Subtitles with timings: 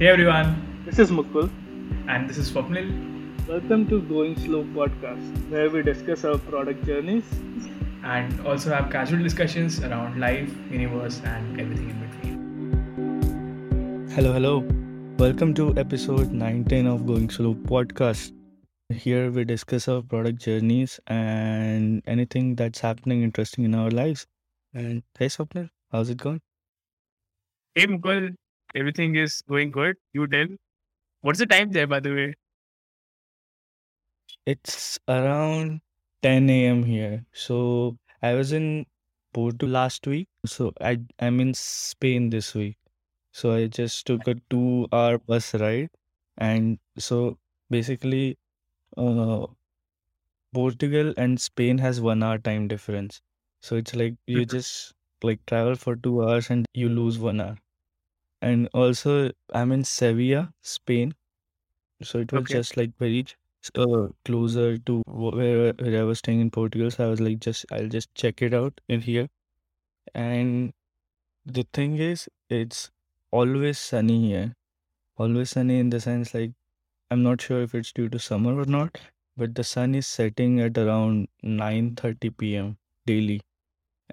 [0.00, 0.50] Hey everyone,
[0.86, 1.48] This is Mukul.
[2.08, 2.88] and this is Swapnil.
[3.48, 7.24] Welcome to Going Slow podcast, where we discuss our product journeys.
[8.02, 12.38] and also have casual discussions around life, universe, and everything in between.
[14.14, 14.54] Hello, hello.
[15.18, 18.32] Welcome to episode 19 of Going Slow podcast.
[18.88, 24.26] Here we discuss our product journeys and anything that's happening interesting in our lives.
[24.72, 26.40] And hey, Swapnil, how's it going?
[27.74, 28.34] Hey Mukul,
[28.74, 29.96] everything is going good.
[30.12, 30.48] You tell.
[31.22, 32.34] What's the time there, by the way?
[34.46, 35.80] It's around
[36.22, 36.84] 10 a.m.
[36.84, 37.24] here.
[37.32, 38.86] So I was in
[39.32, 40.28] Porto last week.
[40.46, 42.76] So I I'm in Spain this week.
[43.32, 45.90] So I just took a two-hour bus ride,
[46.38, 47.38] and so
[47.70, 48.38] basically,
[48.96, 49.46] uh,
[50.54, 53.20] Portugal and Spain has one hour time difference.
[53.62, 54.46] So it's like you Mhm.
[54.46, 57.58] just like travel for two hours and you lose one hour.
[58.42, 61.14] And also, I'm in Sevilla, Spain.
[62.02, 62.54] So it was Okay.
[62.54, 63.26] just like very
[63.76, 66.90] uh, closer to wh- where, where I was staying in Portugal.
[66.90, 69.28] So I was like, just I'll just check it out in here.
[70.14, 70.72] And
[71.46, 72.90] the thing is, it's
[73.30, 74.54] always sunny here.
[75.16, 76.52] Always sunny in the sense like
[77.10, 78.98] I'm not sure if it's due to summer or not,
[79.36, 82.78] but the sun is setting at around 9:30 p.m.
[83.06, 83.40] daily.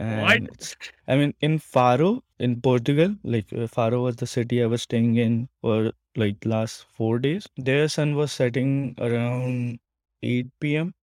[0.05, 0.41] What?
[0.41, 0.75] And it's,
[1.07, 5.15] I mean, in Faro, in Portugal, like uh, Faro was the city I was staying
[5.17, 7.47] in for like last four days.
[7.57, 9.79] Their sun was setting around
[10.23, 10.93] 8 p.m.,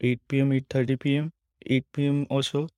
[0.00, 1.32] 8 p.m., 8:30 p.m.,
[1.66, 2.26] 8 p.m.
[2.30, 2.68] also.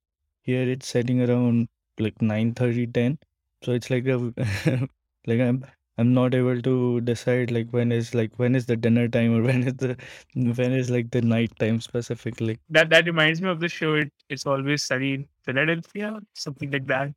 [0.43, 1.67] Here it's setting around
[1.99, 3.17] like 9:30, 10.
[3.63, 4.17] So it's like a
[5.27, 5.65] like I'm
[5.97, 9.43] I'm not able to decide like when is like when is the dinner time or
[9.49, 9.97] when is the
[10.33, 12.59] when is like the night time specifically.
[12.69, 13.95] That that reminds me of the show.
[13.95, 17.13] It, it's always sunny in Philadelphia, something like that.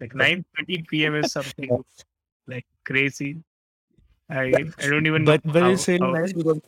[0.00, 1.14] Like 9:30 p.m.
[1.14, 1.84] is something
[2.46, 3.42] like crazy.
[4.30, 6.60] I I don't even know But but how, it's really nice because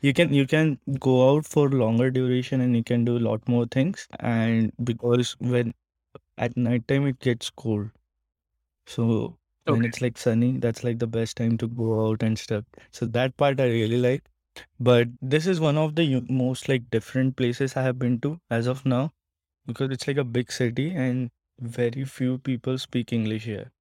[0.00, 3.46] you can you can go out for longer duration and you can do a lot
[3.48, 5.74] more things and because when
[6.38, 7.90] at night time it gets cold
[8.86, 9.36] so
[9.66, 9.88] when Okay.
[9.88, 13.36] it's like sunny that's like the best time to go out and stuff so that
[13.36, 14.24] part I really like
[14.80, 18.66] but this is one of the most like different places I have been to as
[18.66, 19.12] of now
[19.66, 21.30] because it's like a big city and
[21.60, 23.72] very few people speak English here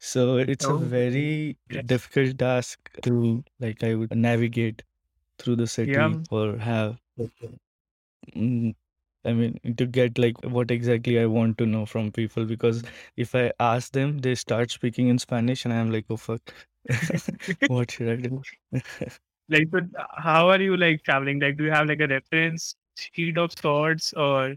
[0.00, 1.84] so it's a Oh, very yes.
[1.86, 4.82] difficult task to like I would navigate
[5.38, 6.14] through the Yeah.
[6.14, 6.98] city or have
[8.34, 8.74] mm,
[9.24, 12.82] I mean to get like what exactly I want to know from people because
[13.16, 16.54] if I ask them they start speaking in Spanish and I'm like oh fuck
[17.66, 18.42] what should I do
[19.48, 19.84] Like, but
[20.16, 21.40] how are you like traveling?
[21.40, 24.56] Like, do you have like a reference sheet of sorts, or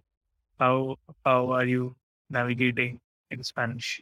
[0.62, 1.96] how how are you
[2.30, 3.02] navigating
[3.32, 4.02] in Spanish?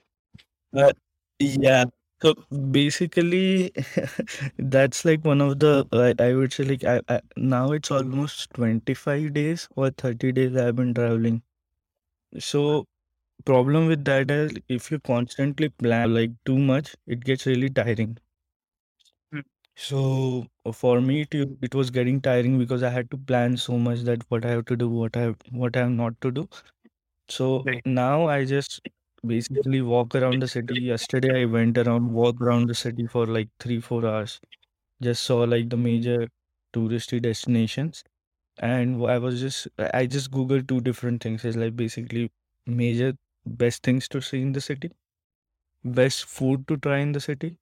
[0.76, 0.92] Uh,
[1.40, 1.86] yeah.
[2.22, 2.34] So
[2.72, 3.72] basically,
[4.58, 8.50] that's like one of the I, I would say like I, I now it's almost
[8.54, 11.44] 25 days or 30 days I've been traveling.
[12.40, 12.86] So
[13.46, 18.18] problem with that is if you constantly plan like too much, it gets really tiring.
[19.80, 23.78] So uh, for me, it, it was getting tiring because I had to plan so
[23.78, 26.32] much that what I have to do, what I have, what I have not to
[26.32, 26.48] do.
[27.30, 27.86] So Right.
[27.86, 28.82] now I just
[29.26, 30.76] basically walk around the city.
[30.76, 34.40] Yesterday I went around, walked around the city for like three, four hours.
[35.02, 36.30] Just saw like the major
[36.74, 38.04] touristy destinations.
[38.60, 41.46] And I was just, I I just Googled two different things.
[41.46, 42.32] It's like basically
[42.68, 43.14] major
[43.46, 44.92] best things to see in the city,
[45.84, 47.58] best food to try in the city,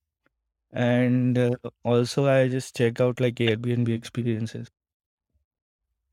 [0.77, 1.51] and uh,
[1.83, 4.69] also I just check out like Airbnb experiences.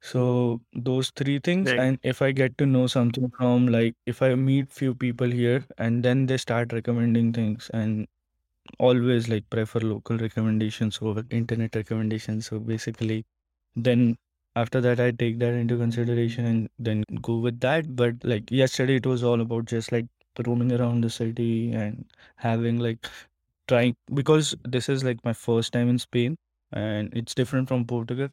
[0.02, 1.80] So those three things, Right.
[1.80, 5.64] and if I get to know something from like if I meet few people here
[5.78, 8.06] and then they start recommending things and
[8.78, 12.46] always like prefer local recommendations over internet recommendations.
[12.46, 13.26] So basically,
[13.76, 14.16] then
[14.56, 17.96] after that I take that into consideration and then go with that.
[17.96, 20.06] But like yesterday, it was all about just like
[20.46, 22.06] roaming around the city and
[22.36, 23.06] having like
[23.68, 26.36] trying because this is like my first time in Spain
[26.72, 28.28] and it's different from Portugal.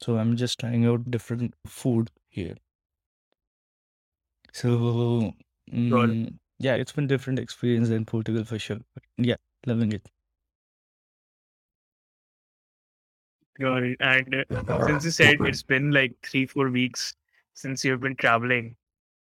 [0.00, 2.56] So I'm just trying out different food here.
[4.52, 5.32] So
[5.72, 8.78] mm, yeah, it's been different experience than Portugal for sure.
[8.94, 9.36] But yeah,
[9.66, 10.08] loving it.
[13.58, 13.96] Got it.
[14.00, 17.14] And uh, since you said it's been like three, four weeks
[17.54, 18.76] since you've been traveling,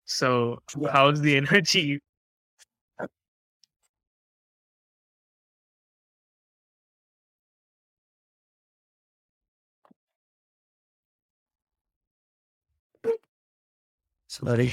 [0.05, 0.61] so
[0.91, 1.99] how's the energy?
[14.35, 14.71] Sorry,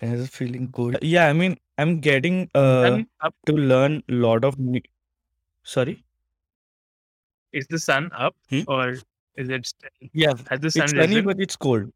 [0.00, 0.96] I was feeling cold.
[1.02, 3.34] Yeah, I mean, I'm getting uh Sun up?
[3.46, 4.80] to learn a lot of new...
[5.64, 6.04] Sorry?
[7.52, 8.62] Is the sun up Hmm?
[8.66, 8.90] or
[9.36, 9.64] is it?
[9.66, 11.24] st- Yeah, Has the sun it's sunny, risen?
[11.24, 11.90] but it's cold.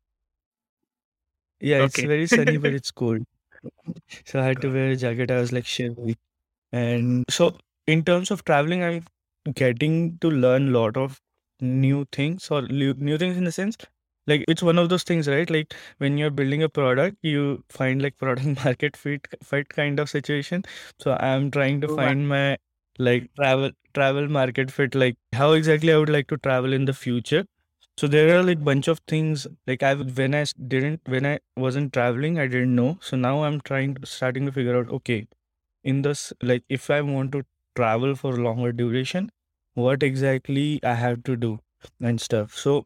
[1.61, 2.03] Yeah, it's Okay.
[2.03, 3.25] very sunny, but it's cold.
[4.27, 5.31] So I had to wear a jacket.
[5.31, 6.17] I was like shivering.
[6.73, 9.05] And so, in terms of traveling, I'm
[9.55, 11.21] getting to learn a lot of
[11.61, 13.77] new things or lu- new things in the sense
[14.27, 15.49] like it's one of those things, right?
[15.51, 20.09] Like when you're building a product, you find like product market fit fit kind of
[20.11, 20.65] situation.
[20.99, 22.59] So I'm trying to find my
[22.99, 26.95] like travel travel market fit, like how exactly I would like to travel in the
[26.95, 27.45] future.
[27.97, 31.93] So there are like bunch of things like I when i didn't when I wasn't
[31.93, 32.99] traveling, I didn't know.
[33.01, 35.27] So now I'm trying to starting to figure out okay,
[35.85, 37.45] in this like if I want to
[37.77, 39.31] travel for longer duration,
[39.75, 41.59] what exactly I have to do
[42.01, 42.57] and stuff.
[42.57, 42.85] So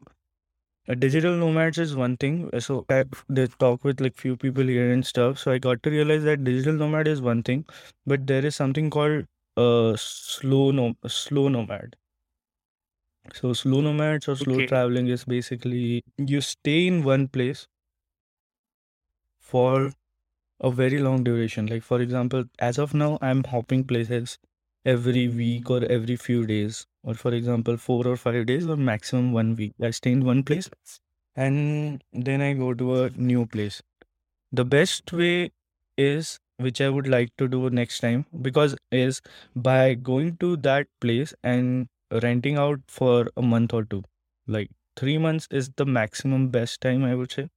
[0.89, 2.49] uh, digital nomads is one thing.
[2.59, 5.39] So I they talk with like few people here and stuff.
[5.39, 7.65] So I got to realize that digital nomad is one thing,
[8.05, 9.25] but there is something called
[9.57, 11.95] uh slow no slow nomad.
[13.33, 14.67] So slow nomads or slow Okay.
[14.67, 17.67] traveling is basically you stay in one place
[19.39, 19.91] for
[20.61, 21.67] a very long duration.
[21.67, 24.37] Like for example, as of now, I'm hopping places
[24.85, 29.31] every week or every few days, or for example, four or five days or maximum
[29.33, 29.73] one week.
[29.81, 30.69] I stay in one place
[31.35, 33.81] and then I go to a new place.
[34.51, 35.51] The best way
[35.97, 39.21] is which I would like to do next time because is
[39.55, 44.03] by going to that place and renting out for a month or two.
[44.47, 47.49] Like three months is the maximum best time I would say,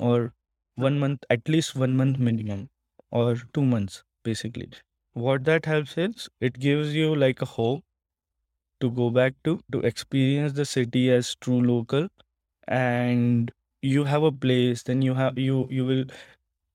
[0.00, 0.34] or
[0.76, 2.70] one month, at least one month minimum,
[3.12, 4.70] or two months basically.
[5.14, 7.84] What that helps is it gives you like a hope
[8.80, 12.08] to go back to to experience the city as true local.
[12.68, 13.52] And
[13.82, 16.04] you have a place then you have you you will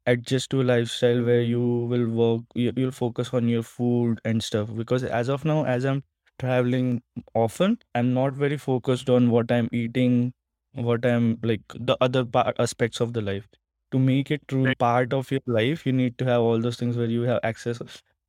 [0.05, 4.43] adjust to a lifestyle where you will work you, you'll focus on your food and
[4.43, 4.69] stuff.
[4.75, 6.03] Because as of now as i'm
[6.39, 7.01] traveling
[7.35, 10.33] often i'm not very focused on what i'm eating
[10.73, 13.47] what i'm like the other part, aspects of the life.
[13.91, 16.97] To make it true part of your life you need to have all those things
[16.97, 17.81] where you have access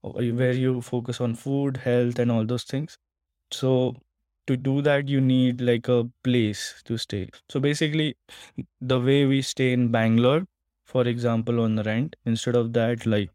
[0.03, 2.99] where you focus on food health and all those things
[3.53, 3.95] so
[4.47, 7.31] to do that you need like a place to stay.
[7.49, 8.17] So basically
[8.81, 10.47] the way we stay in bangalore
[10.85, 13.31] for example on rent instead of that like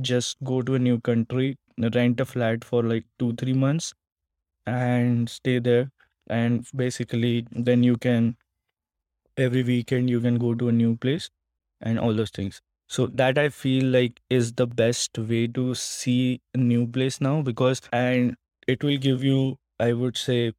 [0.00, 1.58] just go to a new country
[1.94, 3.94] rent a flat for like 2 3 months
[4.66, 5.90] and stay there.
[6.28, 8.36] And basically then you can
[9.36, 11.30] every weekend you can go to a new place
[11.80, 12.60] and all those things.
[12.94, 17.40] So that i feel like is the best way to see a new place now
[17.42, 18.36] because and
[18.68, 20.52] it will give you i would say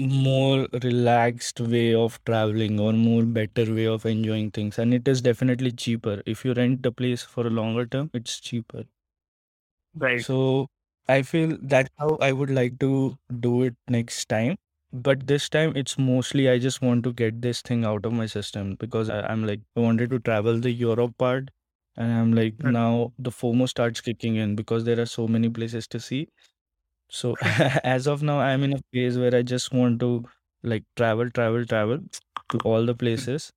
[0.00, 4.76] more relaxed way of traveling or more better way of enjoying things.
[4.78, 6.20] And it is definitely cheaper.
[6.26, 8.84] If you rent the place for a longer term it's cheaper.
[9.94, 10.26] Right.
[10.26, 10.66] so
[11.08, 14.56] i feel that's how i would like to do it next time.
[14.92, 18.26] But this time it's mostly i just want to get this thing out of my
[18.26, 21.50] system because I, i'm like i wanted to travel the europe part
[21.98, 22.72] and i'm like Mm.
[22.78, 26.28] now the fomo starts kicking in because there are so many places to see
[27.10, 27.36] so
[27.94, 30.24] as of now, I'm in a phase where I just want to
[30.62, 32.00] like travel, travel, travel
[32.50, 33.52] to all the places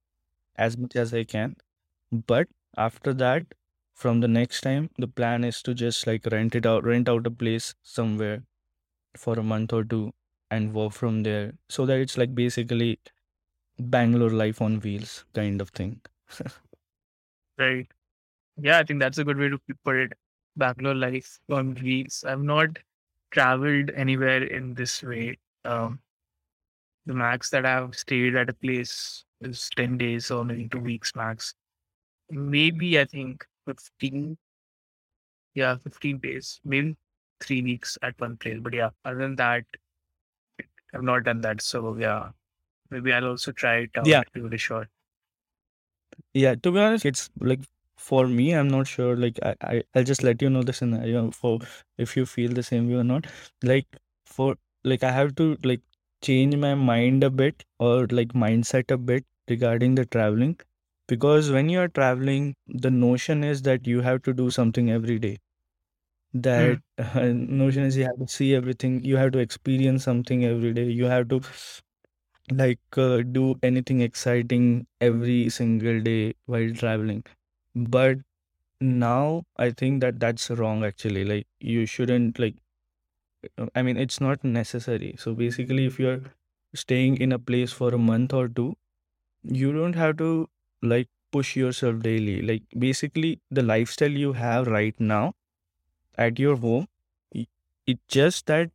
[0.58, 1.56] as much as I can.
[2.12, 2.48] But
[2.78, 3.46] after that,
[3.96, 7.28] from the next time, the plan is to just like rent it out, rent out
[7.28, 8.44] a place somewhere
[9.18, 10.12] for a month or two
[10.52, 11.54] and work from there.
[11.70, 13.00] So that it's like basically
[13.80, 16.02] Bangalore life on wheels kind of thing.
[17.58, 17.88] Right.
[18.58, 20.14] Yeah, I think that's a good way to put it.
[20.58, 22.26] Bangalore life on wheels.
[22.28, 22.78] I've not
[23.32, 25.38] traveled anywhere in this way.
[25.64, 26.00] Um,
[27.06, 31.16] the max that I've stayed at a place is 10 days or maybe two weeks
[31.16, 31.56] max.
[32.30, 34.38] Maybe I think 15.
[35.54, 36.60] Yeah, 15 days.
[36.64, 36.96] Maybe
[37.42, 38.60] three weeks at one place.
[38.62, 39.64] But yeah, other than that,
[40.94, 41.62] I've not done that.
[41.62, 42.30] So yeah,
[42.90, 44.06] maybe I'll also try it out.
[44.06, 44.22] Yeah.
[44.36, 44.88] A shot.
[46.34, 47.62] Yeah, to be honest, it's like
[48.08, 49.16] for me, I'm not sure.
[49.16, 51.60] Like I, I I'll just let you know the scenario for
[51.98, 53.28] if you feel the same way or not.
[53.64, 53.88] Like
[54.26, 55.82] for like I have to like
[56.24, 60.58] change my mind a bit or like mindset a bit regarding the traveling
[61.08, 65.20] because when you are traveling, the notion is that you have to do something every
[65.20, 65.38] day.
[66.34, 66.80] That
[67.16, 71.06] notion is you have to see everything, you have to experience something every day, you
[71.06, 71.42] have to
[72.52, 77.24] like uh, do anything exciting every single day while traveling
[77.76, 78.18] but
[78.82, 82.56] now i think that that's wrong actually like you shouldn't like
[83.58, 86.22] uh, i mean it's not necessary so basically if you're
[86.76, 88.74] staying in a place for a month or two
[89.44, 90.50] you don't have to
[90.84, 92.42] like push yourself daily.
[92.42, 95.34] Like basically the lifestyle you have right now
[96.18, 96.88] at your home,
[97.36, 97.48] i-
[97.88, 98.72] it's just that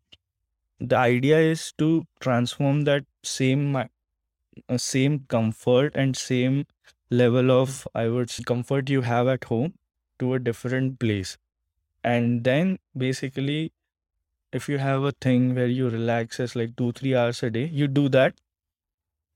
[0.80, 3.84] the idea is to transform that same uh,
[4.78, 6.66] same comfort and same
[7.10, 9.74] level of I would say comfort you have at home
[10.18, 11.36] to a different place.
[12.04, 13.72] And then basically
[14.52, 17.66] if you have a thing where you relax as like two, three hours a day,
[17.66, 18.34] you do that.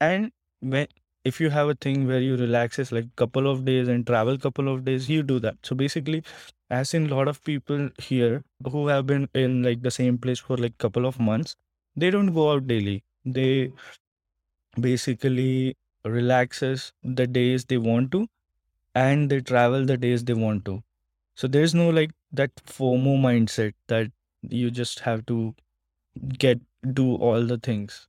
[0.00, 0.88] And when
[1.24, 4.38] if you have a thing where you relax as like couple of days and travel
[4.38, 5.56] couple of days, you do that.
[5.62, 6.22] So basically,
[6.70, 10.38] as in a lot of people here who have been in like the same place
[10.38, 11.56] for like couple of months,
[11.96, 13.04] they don't go out daily.
[13.24, 13.72] They
[14.80, 18.28] basically relaxes the days they want to
[18.94, 20.82] and they travel the days they want to.
[21.36, 24.10] So there's no like that FOMO mindset that
[24.42, 25.54] you just have to
[26.38, 26.60] get
[26.94, 28.08] do all the things.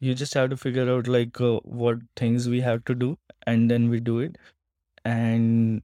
[0.00, 3.70] You just have to figure out like uh, what things we have to do and
[3.70, 4.38] then we do it.
[5.04, 5.82] And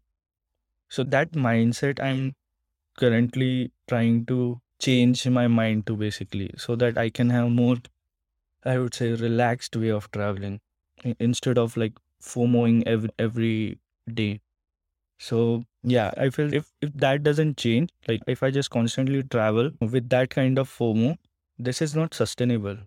[0.88, 2.34] so that mindset I'm
[2.98, 7.76] currently trying to change my mind to basically so that I can have more
[8.64, 10.60] I would say relaxed way of traveling
[11.18, 13.78] instead of like FOMOing every every
[14.12, 14.40] day.
[15.18, 19.70] So yeah, I feel if if that doesn't change, like if I just constantly travel
[19.80, 21.16] with that kind of FOMO,
[21.58, 22.78] this is not sustainable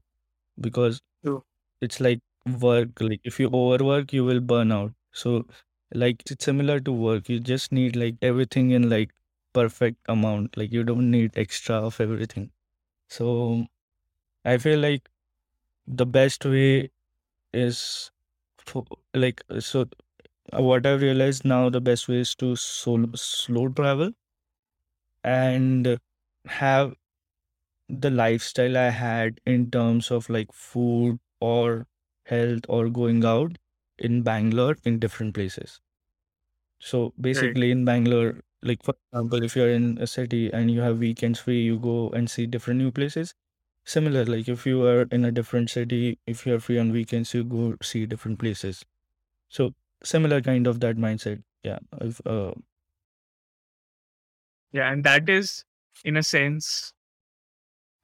[0.60, 1.44] because True.
[1.82, 2.20] it's like
[2.62, 2.90] work.
[3.02, 4.94] Like if you overwork, you will burn out.
[5.14, 5.46] So
[5.94, 7.30] like it's similar to work.
[7.30, 9.12] You just need like everything in like
[9.54, 10.58] perfect amount.
[10.58, 12.52] Like you don't need extra of everything.
[13.10, 13.68] So
[14.46, 15.10] I feel like
[15.88, 16.92] the best way
[17.54, 18.12] is
[18.60, 19.86] for, like so
[20.54, 24.14] uh, what I've realized now the best way is to solo, slow travel
[25.24, 25.98] and
[26.46, 26.96] have
[27.90, 31.88] the lifestyle I had in terms of like food or
[32.26, 33.58] health or going out
[33.98, 35.80] in Bangalore in different places.
[36.80, 37.60] So Right.
[37.60, 41.40] basically in Bangalore, like for example, if you're in a city and you have weekends
[41.40, 43.34] free, you go and see different new places.
[43.86, 47.44] Similar, like if you are in a different city, if you're free on weekends, you
[47.44, 48.86] go see different places.
[49.50, 51.44] So similar kind of that mindset.
[51.64, 51.80] Yeah.
[52.00, 52.54] I've, uh,
[54.72, 55.64] Yeah, and that is,
[56.04, 56.94] in a sense,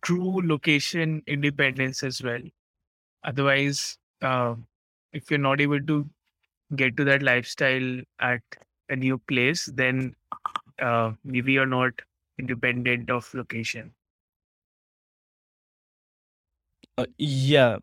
[0.02, 2.42] true location independence as well.
[3.24, 4.56] Otherwise, uh,
[5.14, 6.10] if you're not able to
[6.76, 8.42] get to that lifestyle at
[8.90, 10.16] a new place, then
[10.80, 12.02] uh, maybe you're not
[12.40, 13.94] independent of location.
[16.98, 17.78] Uh, yeah,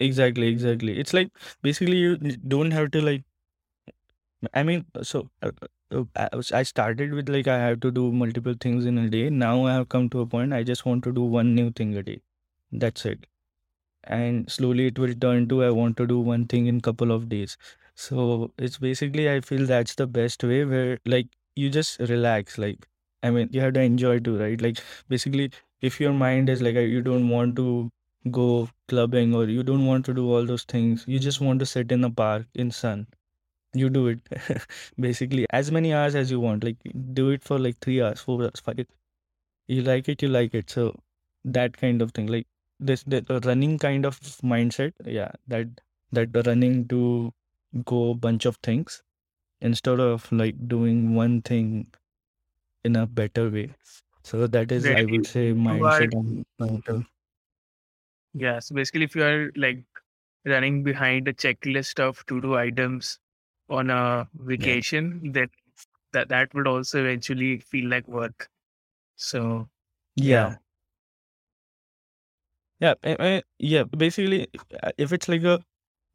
[0.00, 0.98] exactly, exactly.
[0.98, 1.30] It's like
[1.62, 3.24] basically you don't have to like.
[4.54, 5.50] I mean, so uh,
[5.90, 9.08] uh, I was- I started with like I have to do multiple things in a
[9.08, 9.28] day.
[9.30, 11.94] Now I have come to a point I just want to do one new thing
[11.96, 12.20] a day.
[12.72, 13.26] That's it.
[14.04, 17.28] And slowly it will turn to I want to do one thing in couple of
[17.30, 17.56] days.
[17.96, 22.58] So it's basically I feel that's the best way where like you just relax.
[22.58, 22.86] Like
[23.22, 24.60] I mean you have to enjoy too, right?
[24.60, 25.50] Like basically
[25.82, 27.90] if your mind is like uh, you don't want to
[28.30, 31.66] go clubbing or you don't want to do all those things, you just want to
[31.66, 33.06] sit in a park in sun.
[33.74, 34.20] You do it
[35.00, 36.64] basically as many hours as you want.
[36.64, 36.76] Like
[37.14, 38.86] do it for like three hours four hours five
[39.68, 40.70] you like it you like it.
[40.70, 40.98] So
[41.44, 42.26] that kind of thing.
[42.26, 42.46] Like
[42.80, 44.20] this the running kind of
[44.52, 45.68] mindset yeah that
[46.12, 47.32] that the running to
[47.84, 49.02] go bunch of things
[49.60, 51.86] instead of like doing one thing
[52.84, 53.74] in a better way.
[54.24, 57.04] So that is i would say You are, mindset I'm trying to
[58.36, 58.58] yeah.
[58.60, 59.84] So basically, if you are like
[60.44, 63.18] running behind a checklist of to do items
[63.68, 65.50] on a yeah vacation, then
[66.12, 68.50] that that would also eventually feel like work.
[69.16, 69.68] So
[70.20, 70.56] yeah, yeah
[72.80, 74.48] yeah I- I- yeah basically
[74.82, 75.60] uh, if it's like a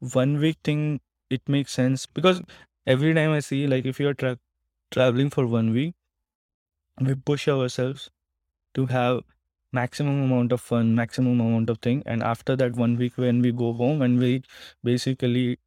[0.00, 1.00] one week thing
[1.30, 2.42] it makes sense because
[2.86, 4.38] every time i see like if you're tra-
[4.92, 5.94] traveling for one week
[7.00, 8.10] we push ourselves
[8.74, 9.22] to have
[9.72, 13.52] maximum amount of fun maximum amount of thing and after that one week when we
[13.52, 14.42] go home and we
[14.84, 15.58] basically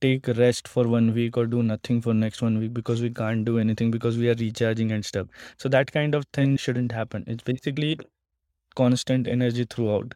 [0.00, 3.44] take rest for one week or do nothing for next one week because we can't
[3.44, 5.26] do anything because we are recharging and stuff
[5.58, 7.98] so that kind of thing shouldn't happen it's basically
[8.74, 10.14] constant energy throughout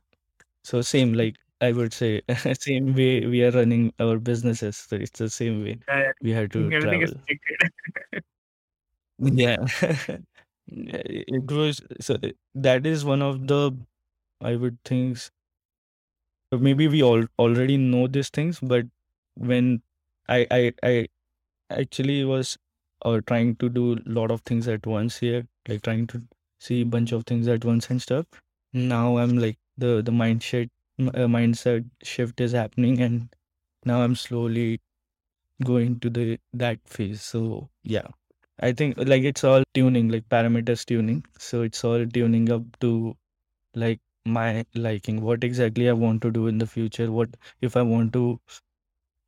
[0.65, 2.23] so same like I would say
[2.61, 4.77] same way we are running our businesses.
[4.77, 7.15] So it's the same way uh, we have to everything travel.
[9.19, 9.65] Yeah.
[10.69, 13.75] It was so uh, that is one of the
[14.41, 15.19] I would think
[16.53, 18.87] maybe we all already know these things, but
[19.35, 19.83] when
[20.29, 21.09] I I I
[21.71, 22.59] actually was
[23.05, 26.23] uh, trying to do a lot of things at once here, like trying to
[26.61, 28.27] see a bunch of things at once and stuff.
[28.73, 33.29] Now I'm like the the mindset uh, mindset shift is happening, and
[33.85, 34.81] now I'm slowly
[35.65, 37.23] going to the that phase.
[37.23, 38.09] So yeah,
[38.61, 41.25] I think like it's all tuning, like parameters tuning.
[41.39, 43.17] So it's all tuning up to
[43.75, 47.83] like my liking, what exactly I want to do in the future, what if I
[47.83, 48.41] want to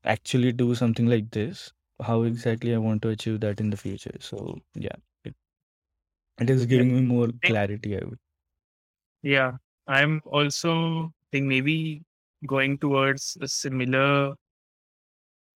[0.04, 4.16] actually do something like this, how exactly I want to achieve that in the future.
[4.20, 5.34] So yeah, it,
[6.38, 8.18] it is giving me more clarity, I would.
[9.22, 9.52] Yeah,
[9.86, 12.02] I'm also think maybe
[12.46, 14.34] going towards a similar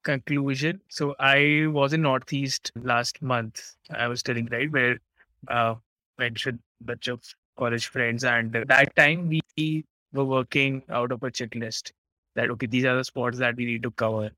[0.02, 0.80] conclusion.
[0.88, 3.76] So I was in Northeast last month.
[3.90, 4.98] I was telling right where
[5.48, 5.74] uh
[6.18, 7.22] with a bunch of
[7.58, 11.92] college friends, and that time we were working out of a checklist
[12.34, 14.30] that okay, these are the spots that we need to cover,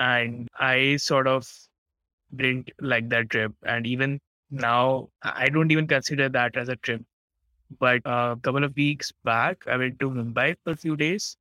[0.00, 1.50] and I sort of
[2.36, 7.02] didn't like that trip, and even now I don't even consider that as a trip.
[7.78, 11.36] But a couple of weeks back, I went to Mumbai for a few days,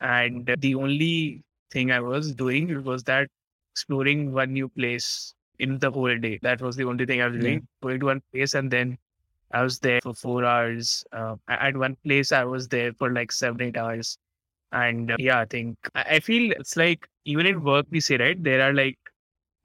[0.00, 3.28] and the only thing I was doing was that
[3.72, 6.38] exploring one new place in the whole day.
[6.42, 7.40] That was the only thing I was Yeah.
[7.40, 8.98] doing, going to one place, and then
[9.52, 11.04] I was there for four hours.
[11.12, 14.18] Uh, at one place, I was there for like seven, eight hours.
[14.72, 18.16] And uh, yeah, I think I I feel it's like even in work, we say,
[18.18, 18.98] right, there are like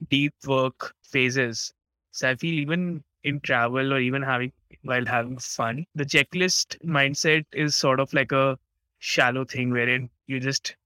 [0.08, 1.72] deep work phases.
[2.12, 7.44] So I feel even in travel or even having while having fun, the checklist mindset
[7.52, 8.58] is sort of like a
[8.98, 10.76] shallow thing wherein you just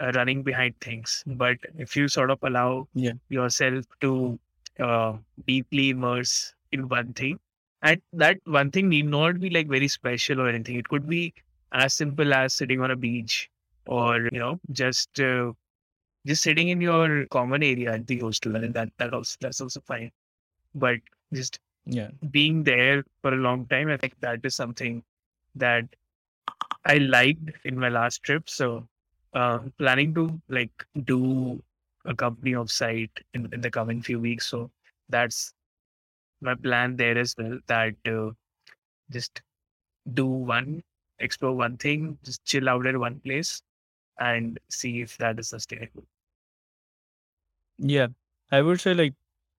[0.00, 1.22] uh, running behind things.
[1.26, 3.12] But if you sort of allow Yeah.
[3.28, 4.38] yourself to
[4.78, 7.38] uh, deeply immerse in one thing,
[7.82, 10.76] and that one thing need not be like very special or anything.
[10.76, 11.34] It could be
[11.72, 13.50] as simple as sitting on a beach
[13.86, 15.52] or you know just uh,
[16.26, 19.80] just sitting in your common area at the hostel, and that that also that's also
[19.80, 20.10] fine.
[20.74, 20.98] But
[21.32, 22.10] just Yeah.
[22.30, 25.02] being there for a long time, I think that is something
[25.56, 25.84] that
[26.84, 28.48] I liked in my last trip.
[28.50, 28.88] So,
[29.34, 31.62] uh, planning to like do
[32.04, 34.46] a company offsite in, in the coming few weeks.
[34.46, 34.70] So
[35.08, 35.54] that's
[36.40, 37.58] my plan there as well.
[37.66, 38.32] That uh,
[39.10, 39.42] just
[40.14, 40.82] do one,
[41.20, 43.62] explore one thing, just chill out at one place,
[44.20, 46.04] and see if that is sustainable.
[47.78, 48.08] Yeah.
[48.50, 49.14] I would say like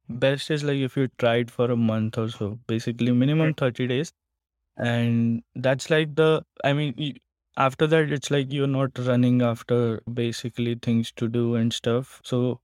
[0.10, 4.14] best is like if you tried for a month or so, basically minimum 30 days.
[4.78, 6.96] And that's like the, I mean,
[7.58, 12.22] after that, it's like you're not running after basically things to do and stuff.
[12.24, 12.62] So,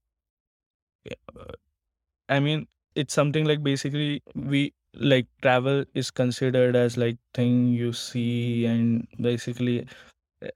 [2.30, 7.92] I mean, it's something like basically we like travel is considered as like thing you
[7.94, 9.88] see and basically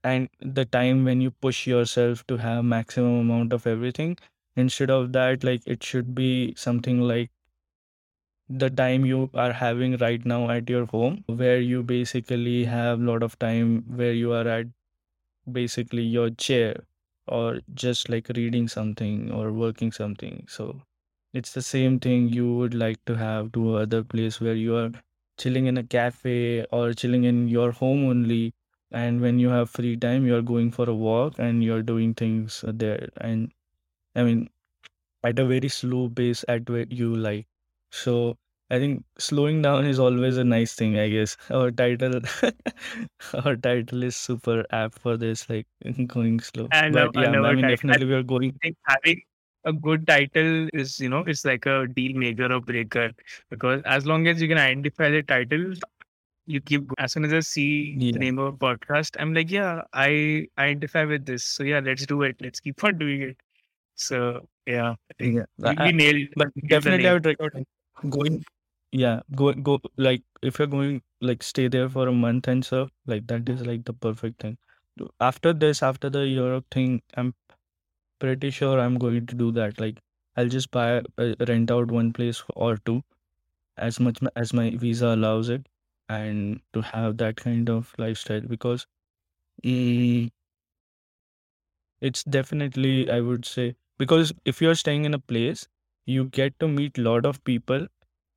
[0.03, 4.17] and the time when you push yourself to have maximum amount of everything
[4.55, 7.31] instead of that like it should be something like
[8.49, 13.03] the time you are having right now at your home where you basically have a
[13.03, 14.67] lot of time where you are at
[15.51, 16.83] basically your chair
[17.27, 20.45] or just like reading something or working something.
[20.47, 20.81] So
[21.33, 24.91] it's the same thing you would like to have to other place where you are
[25.38, 28.53] chilling in a cafe or chilling in your home only.
[28.91, 32.63] And when you have free time you're going for a walk and you're doing things
[32.67, 33.09] there.
[33.17, 33.51] And
[34.15, 34.49] i mean
[35.23, 37.47] at a very slow pace at where you like.
[37.91, 38.38] So
[38.69, 41.36] I think slowing down is always a nice thing, I guess.
[41.49, 42.21] Our title
[43.45, 45.67] our title is super apt for this, like
[46.08, 46.67] going slow.
[46.71, 47.65] I love, But I yeah, I mean.
[47.65, 49.21] I definitely we are going think having
[49.65, 53.12] a good title is, you know, it's like a deal maker or breaker
[53.49, 55.73] because as long as you can identify the title,
[56.45, 58.13] you keep go- as soon as I see Yeah.
[58.13, 61.43] the name of a podcast, I'm like, yeah, I identify with this.
[61.43, 62.38] So yeah, let's do it.
[62.41, 63.38] Let's keep on doing it.
[63.95, 65.45] So yeah, I Yeah.
[65.58, 66.30] we, I- we nailed.
[66.36, 67.65] but definitely I would recommend
[68.09, 68.43] going
[68.91, 72.89] yeah, go go like if you're going like stay there for a month and so
[73.05, 74.57] like that is like the perfect thing.
[75.19, 77.33] After this, after the Europe thing, I'm
[78.19, 79.79] pretty sure I'm going to do that.
[79.79, 79.99] Like,
[80.38, 83.03] I'll just buy, uh, rent out one place or two,
[83.77, 85.67] as much as my visa allows it,
[86.09, 88.88] and to have that kind of lifestyle because
[89.65, 90.29] mm,
[92.01, 95.67] it's definitely, I would say, because if you're staying in a place,
[96.09, 97.87] you get to meet lot of people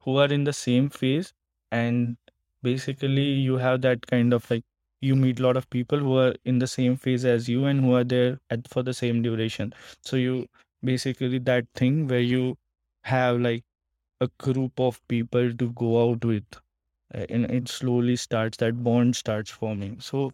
[0.00, 1.32] who are in the same phase,
[1.70, 2.16] and
[2.62, 4.64] basically, you have that kind of like
[5.00, 7.80] you meet a lot of people who are in the same phase as you and
[7.80, 9.72] who are there at for the same duration.
[10.02, 10.46] So you
[10.85, 12.56] basically that thing where you
[13.04, 13.64] have like
[14.20, 16.44] a group of people to go out with,
[17.14, 20.00] uh, and it slowly starts that bond starts forming.
[20.00, 20.32] So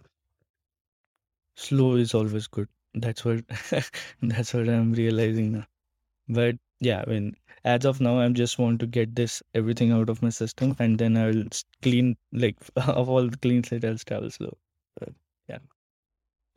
[1.56, 2.68] slow is always good.
[2.94, 3.44] That's what
[4.22, 5.66] that's what I'm realizing now.
[6.28, 10.08] But yeah, I mean, as of now, I just want to get this everything out
[10.08, 13.98] of my system, and then I'll s- clean like of all the clean slate, I'll
[13.98, 14.56] travel slow.
[14.98, 15.10] But
[15.48, 15.58] yeah.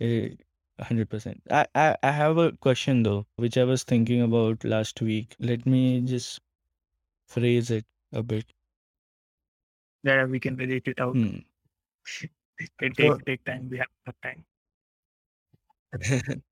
[0.02, 0.36] Eh,
[0.78, 1.42] 100%.
[1.52, 5.36] I, I, I have a question though, which I was thinking about last week.
[5.40, 6.40] Let me just
[7.28, 8.54] phrase it a bit.
[10.04, 11.14] That we can relate it out.
[11.14, 11.40] Hmm.
[12.82, 13.70] It take take time.
[13.70, 14.46] We have enough time.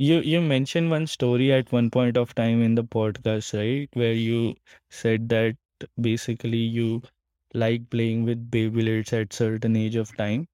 [0.00, 3.88] you you mentioned one story at one point of time in the podcast, right?
[3.94, 4.56] Where you
[4.90, 5.56] said that
[6.00, 7.02] basically you
[7.54, 10.48] like playing with baby Beyblades at certain age of time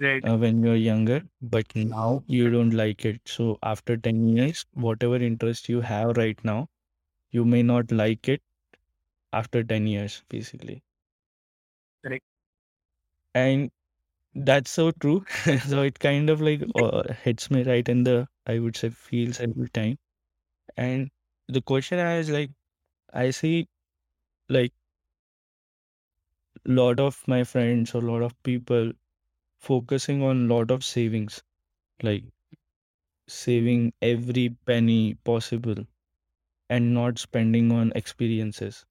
[0.00, 0.26] Right.
[0.26, 3.20] uh, when you're younger, but now you don't like it.
[3.26, 6.68] So after 10 years, whatever interest you have right now,
[7.32, 8.42] you may not like it
[9.32, 10.82] after 10 years, basically.
[12.02, 12.24] Correct.
[13.34, 13.70] And
[14.34, 15.24] that's so true.
[15.66, 19.40] So it kind of like uh, hits me right in the, I would say, feels
[19.40, 19.98] every time.
[20.76, 21.10] And
[21.48, 22.50] the question I is like,
[23.12, 23.68] I see
[24.48, 24.72] like
[26.66, 28.92] lot of my friends or lot of people
[29.60, 31.42] focusing on lot of savings,
[32.02, 32.24] like
[33.28, 35.76] saving every penny possible
[36.70, 38.86] and not spending on experiences.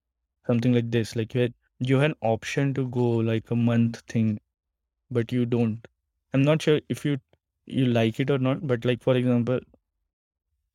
[0.48, 1.16] Something like this.
[1.16, 4.40] Like you had you had an option to go like a month thing,
[5.14, 5.88] but you don't.
[6.34, 7.20] I'm not sure if you
[7.66, 9.60] you like it or not, but like for example,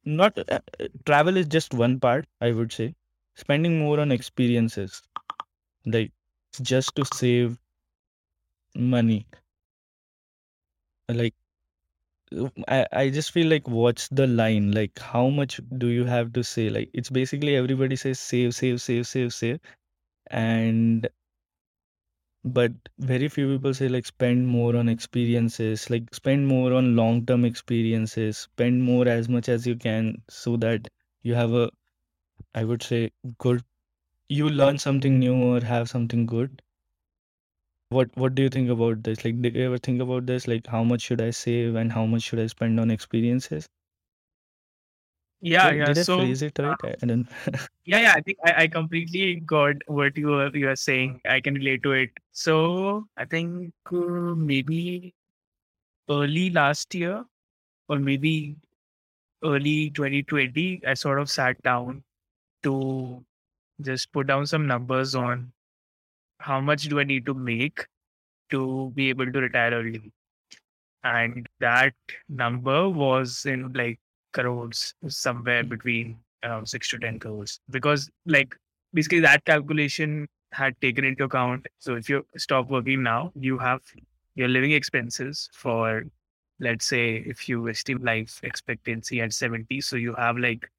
[0.05, 0.59] not uh,
[1.07, 2.94] travel is just one part, I would say.
[3.37, 5.03] Spending more on experiences,
[5.87, 6.12] like
[6.62, 7.59] just to save
[8.74, 9.27] money.
[11.09, 11.35] Like
[12.68, 14.72] I, I just feel like what's the line?
[14.72, 16.68] Like how much do you have to say?
[16.70, 19.61] Like it's basically everybody says save, save, save, save, save.
[20.31, 21.09] And
[22.53, 27.45] but very few people say like spend more on experiences, like spend more on long-term
[27.45, 30.89] experiences, spend more as much as you can so that
[31.23, 31.71] you have a,
[32.55, 33.65] I would say, good,
[34.29, 36.63] you learn something new or have something good.
[37.91, 39.27] What what do you think about this?
[39.27, 40.49] Like, did you ever think about this?
[40.49, 43.69] Like, how much should I save and how much should I spend on experiences?
[45.40, 45.92] Yeah, Did, yeah.
[45.92, 46.77] did So phrase it right?
[46.83, 47.29] I, I don't.
[47.85, 48.12] yeah, yeah.
[48.16, 51.20] I think I, I completely got what you were you are saying.
[51.29, 52.11] I can relate to it.
[52.33, 55.14] So I think uh, maybe
[56.11, 57.24] early last year
[57.88, 58.57] or maybe
[59.44, 62.03] early 2020, I sort of sat down
[62.64, 63.24] to
[63.81, 65.53] just put down some numbers on
[66.40, 67.87] how much do I need to make
[68.51, 70.12] to be able to retire early.
[71.05, 71.94] And that
[72.29, 74.01] number was in like
[74.33, 77.61] crores, somewhere between around six to 10 crores.
[77.71, 78.57] Because, like,
[78.95, 81.67] basically, that calculation had taken into account.
[81.79, 83.83] So, if you stop working now, you have
[84.35, 86.05] your living expenses for,
[86.61, 90.71] let's say, if you estimate life expectancy at 70, so you have like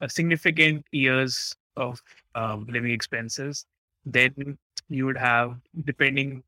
[0.00, 2.02] a significant years of
[2.34, 3.66] um, living expenses.
[4.04, 6.42] Then you would have, depending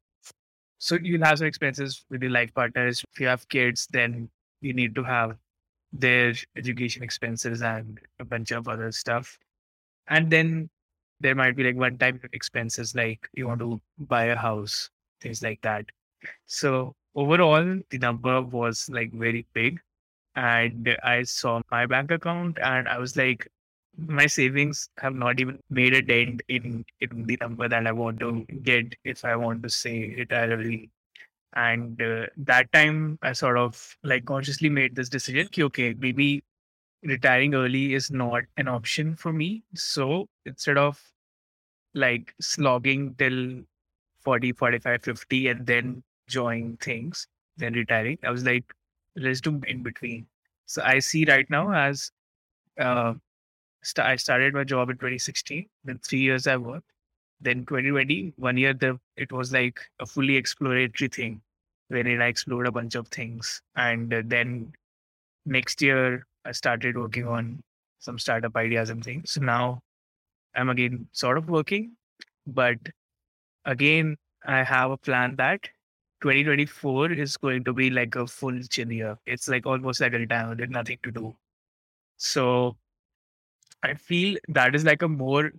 [0.78, 3.02] so you'll have some expenses with your life partners.
[3.12, 4.28] If you have kids, then
[4.60, 5.36] you need to have
[5.94, 9.38] their education expenses and a bunch of other stuff.
[10.08, 10.70] And then
[11.20, 15.42] there might be like one time expenses like you want to buy a house, things
[15.42, 15.86] like that.
[16.46, 19.80] So overall, the number was like very big.
[20.36, 23.48] And I saw my bank account and I was like,
[23.96, 28.18] my savings have not even made a dent in, in the number that I want
[28.20, 30.90] to get if I want to say retire early.
[31.54, 35.48] And uh, that time, I sort of like consciously made this decision.
[35.58, 36.42] Okay, maybe
[37.04, 39.64] retiring early is not an option for me.
[39.74, 41.00] So instead of
[41.94, 43.62] like slogging till
[44.20, 48.64] 40, 45, 50, and then enjoying things, then retiring, I was like,
[49.16, 50.26] let's do in between.
[50.66, 52.10] So I see right now as
[52.80, 53.14] uh,
[53.82, 55.68] st- I started my job in 2016.
[55.84, 56.93] Then three years I worked.
[57.44, 61.42] Then 2020, one year, the, it was like a fully exploratory thing
[61.88, 63.62] wherein I explored a bunch of things.
[63.76, 64.72] And then
[65.46, 67.62] next year, I started working on
[68.00, 69.32] some startup ideas and things.
[69.32, 69.80] So now
[70.54, 71.96] I'm again sort of working,
[72.46, 72.78] but
[73.64, 75.68] again, I have a plan that
[76.22, 79.18] 2024 is going to be like a full chill year.
[79.26, 81.36] It's like almost like a retirement, nothing to do.
[82.16, 82.76] So
[83.82, 85.52] I feel that is like a more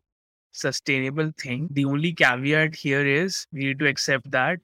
[0.56, 1.68] sustainable thing.
[1.72, 4.60] The only caveat here is we need to accept that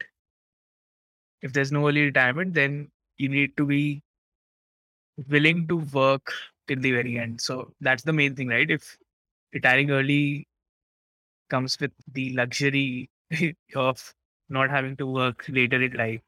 [1.41, 4.01] if there's no early retirement, then you need to be
[5.29, 6.31] willing to work
[6.67, 7.41] till the very end.
[7.41, 8.69] So that's the main thing, right?
[8.69, 8.97] If
[9.53, 10.47] retiring early
[11.49, 13.09] comes with the luxury
[13.75, 14.13] of
[14.49, 16.21] not having to work later in life.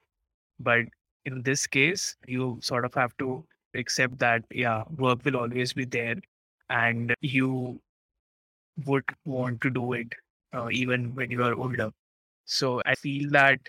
[0.59, 0.85] But
[1.25, 3.45] in this case, you sort of have to
[3.75, 6.15] accept that, yeah, work will always be there
[6.69, 7.79] and you
[8.85, 10.13] would want to do it
[10.53, 11.91] uh, even when you are older.
[12.45, 13.59] So I feel that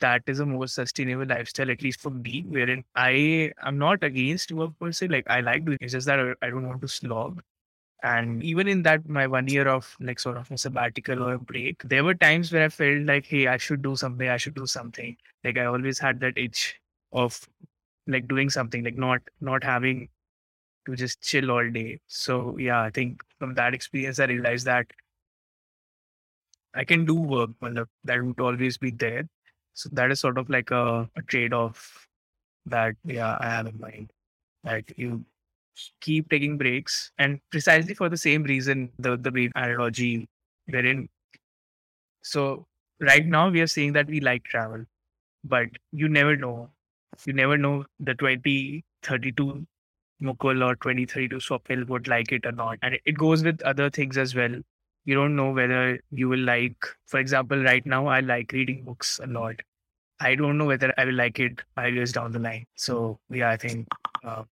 [0.00, 4.52] that is a more sustainable lifestyle, at least for me, wherein I am not against
[4.52, 5.08] work per se.
[5.08, 5.84] Like I like doing it.
[5.84, 7.42] It's just that I, don't want to slog.
[8.02, 11.38] And even in that, my one year of like sort of a sabbatical or a
[11.38, 14.28] break, there were times where I felt like, hey, I should do something.
[14.28, 15.16] I should do something.
[15.42, 16.80] Like I always had that itch
[17.12, 17.40] of
[18.06, 20.08] like doing something, like not not having
[20.86, 22.00] to just chill all day.
[22.06, 24.86] So yeah, I think from that experience, I realized that
[26.74, 29.28] I can do work, but that would always be there.
[29.74, 32.06] So that is sort of like a, a trade off
[32.66, 34.12] that yeah I have in mind.
[34.64, 35.24] Like you
[36.00, 40.28] keep taking breaks, and precisely for the same reason, the the brief analogy
[40.66, 41.08] wherein.
[42.22, 42.66] So
[43.00, 44.84] right now we are saying that we like travel,
[45.44, 46.70] but you never know.
[47.26, 49.66] You never know the 2032
[50.22, 52.78] Mukul or 2032 Swapnil would like it or not.
[52.82, 54.54] And it goes with other things as well.
[55.04, 59.20] You don't know whether you will like, for example, right now I like reading books
[59.22, 59.60] a lot.
[60.20, 62.66] I don't know whether I will like it five years down the line.
[62.76, 63.88] So yeah, I think
[64.24, 64.44] uh,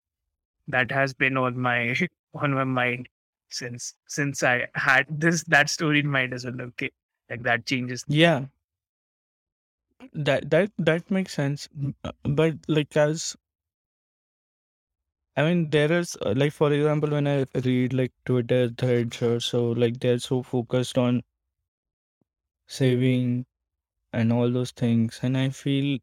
[0.68, 1.96] that has been on my
[2.34, 3.08] on my mind
[3.50, 6.60] since since I had this that story in mind as well.
[6.62, 6.90] Okay,
[7.30, 8.04] like that changes.
[8.08, 8.46] Yeah,
[10.12, 11.68] that that that makes sense.
[11.76, 13.36] Mm, uh, But like as
[15.36, 19.40] I mean, there is uh, like for example, when I read like Twitter threads or
[19.40, 21.22] so, like they're so focused on
[22.68, 23.44] saving
[24.12, 25.98] and all those things, and I feel,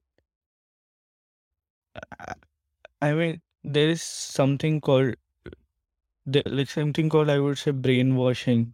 [2.19, 2.33] I
[3.01, 5.15] I mean, there is something called
[6.25, 8.73] there, like something called I would say brainwashing.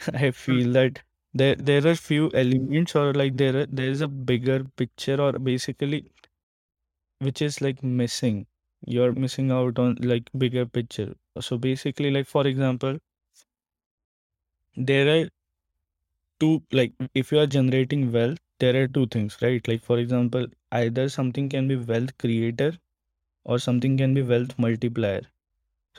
[0.14, 0.60] I Hmm.
[0.60, 1.02] feel that
[1.34, 5.32] there there are few elements or like there are, there is a bigger picture or
[5.32, 6.06] basically
[7.18, 8.46] which is like missing.
[8.86, 11.14] You're missing out on like bigger picture.
[11.40, 12.98] So basically, like for example,
[14.76, 15.28] there are
[16.38, 19.66] two like if you are generating wealth, there are two things, right?
[19.66, 22.76] Like for example, either something can be wealth creator
[23.44, 25.22] or something can be wealth multiplier.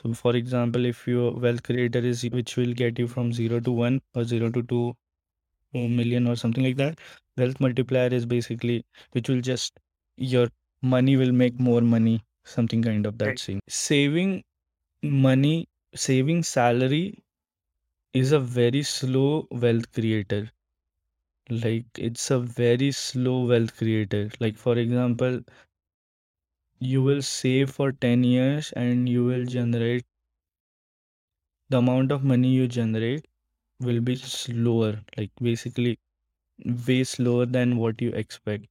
[0.02, 3.72] So for example, if your wealth creator is which will get you from zero to
[3.72, 4.94] one or zero to two
[5.74, 6.98] million or something like that,
[7.36, 9.78] wealth multiplier is basically which will just
[10.16, 10.48] your
[10.82, 13.38] money will make more money, something kind of that Right.
[13.38, 13.60] same.
[13.68, 14.44] Saving
[15.02, 17.22] money, saving salary
[18.14, 20.50] is a very slow wealth creator.
[21.50, 24.30] Like it's a very slow wealth creator.
[24.40, 25.42] Like for example,
[26.80, 30.04] you will save for 10 years and you will generate
[31.70, 33.26] the amount of money you generate
[33.80, 35.98] will be slower, like basically
[36.86, 38.66] way slower than what you expect.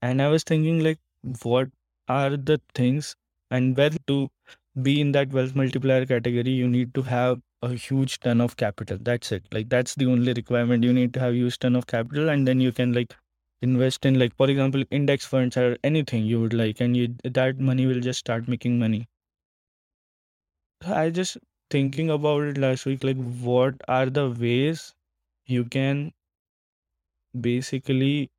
[0.00, 0.98] And I was thinking, like,
[1.42, 1.70] what
[2.08, 3.16] are the things,
[3.50, 4.28] and whether to
[4.82, 8.98] be in that wealth multiplier category, you need to have a huge ton of capital.
[9.00, 9.44] That's it.
[9.52, 10.84] Like, that's the only requirement.
[10.84, 13.14] You need to have huge ton of capital, and then you can like
[13.62, 17.58] invest in, like, for example, index funds or anything you would like, and you that
[17.58, 19.08] money will just start making money.
[20.86, 21.38] I just
[21.70, 24.94] thinking about it last week, like, what are the ways
[25.46, 26.12] you can
[27.38, 28.30] basically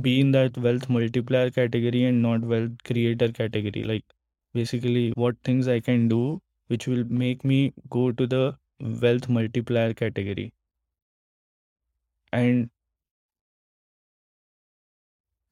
[0.00, 3.82] be in that wealth multiplier category and not wealth creator category.
[3.84, 4.04] Like
[4.54, 9.94] basically what things I can do which will make me go to the wealth multiplier
[9.94, 10.52] category.
[12.32, 12.70] And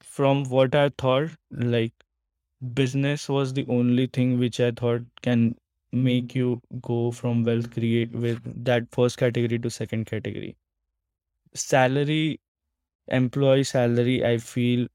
[0.01, 1.93] from what I thought, like
[2.75, 5.57] business was the only thing which I thought can
[5.93, 10.57] make you go from wealth create with that first category to second category.
[11.55, 12.41] Salary,
[13.09, 14.89] employee salary, I feel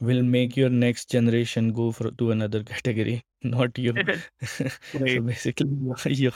[0.00, 4.00] will make your next generation go for to another category, not you.
[5.06, 5.70] so basically,
[6.06, 6.32] your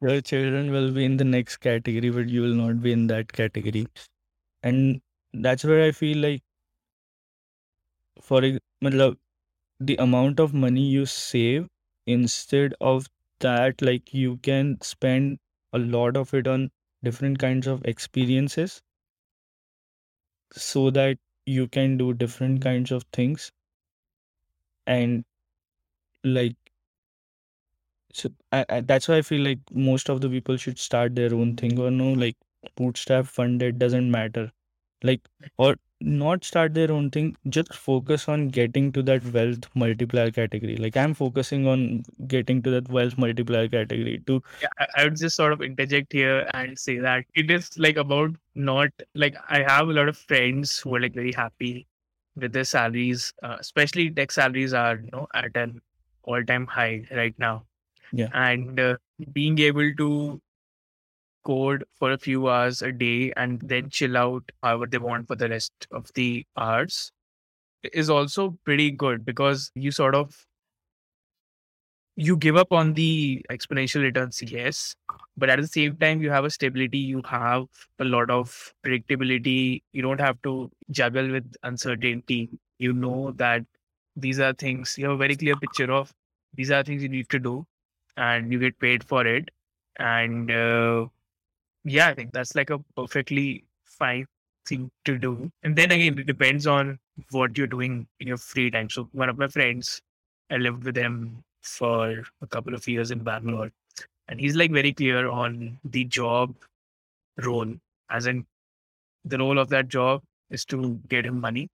[0.00, 3.32] your children will be in the next category, but you will not be in that
[3.32, 3.86] category.
[4.62, 5.00] And
[5.34, 6.42] that's where I feel like
[8.20, 9.16] for ex- matlab,
[9.80, 11.68] the amount of money you save
[12.06, 13.08] instead of
[13.40, 15.38] that, like you can spend
[15.72, 16.70] a lot of it on
[17.04, 18.82] different kinds of experiences
[20.54, 23.52] so that you can do different kinds of things
[24.86, 25.24] and
[26.24, 26.56] like
[28.12, 31.34] So I, I, that's why I feel like most of the people should start their
[31.34, 32.36] own thing or no, like
[32.76, 34.52] bootstrap funded doesn't matter.
[35.02, 35.22] Like,
[35.58, 40.76] or not start their own thing, just focus on getting to that wealth multiplier category.
[40.76, 45.36] Like, I'm focusing on getting to that wealth multiplier category to, Yeah, I, would just
[45.36, 49.88] sort of interject here and say that it is like about not like I have
[49.88, 51.86] a lot of friends who are like very happy
[52.36, 55.80] with their salaries, uh, especially tech salaries are you know at an
[56.24, 57.64] all time high right now.
[58.12, 58.28] Yeah.
[58.34, 58.96] and uh,
[59.32, 60.40] being able to
[61.44, 65.36] code for a few hours a day and then chill out however they want for
[65.36, 67.12] the rest of the hours
[67.92, 70.46] is also pretty good because you sort of
[72.16, 74.94] you give up on the exponential returns yes
[75.36, 77.64] but at the same time you have a stability you have
[77.98, 82.50] a lot of predictability you don't have to juggle with uncertainty.
[82.78, 83.64] You know that
[84.16, 86.12] these are things you have a very clear picture of
[86.54, 87.66] these are things you need to do
[88.16, 89.48] and you get paid for it
[89.98, 91.06] and uh,
[91.84, 94.26] yeah i think that's like a perfectly fine
[94.66, 95.50] thing to do.
[95.64, 96.98] And then again it depends on
[97.30, 98.88] what you're doing in your free time.
[98.90, 100.00] So one of my friends
[100.50, 103.70] i lived with him for a couple of years in bangalore
[104.28, 106.54] and he's like very clear on the job
[107.44, 107.72] role
[108.10, 108.44] as in
[109.24, 111.68] the role of that job is to get him money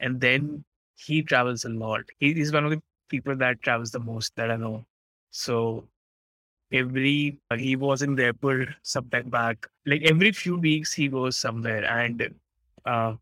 [0.00, 0.64] and then
[0.96, 2.04] he travels a lot.
[2.18, 4.84] He is one of the people that travels the most that i know.
[5.30, 5.84] So
[6.72, 9.66] every he was in the airport sometime back.
[9.86, 12.34] Like every few weeks he goes somewhere and
[12.84, 13.14] uh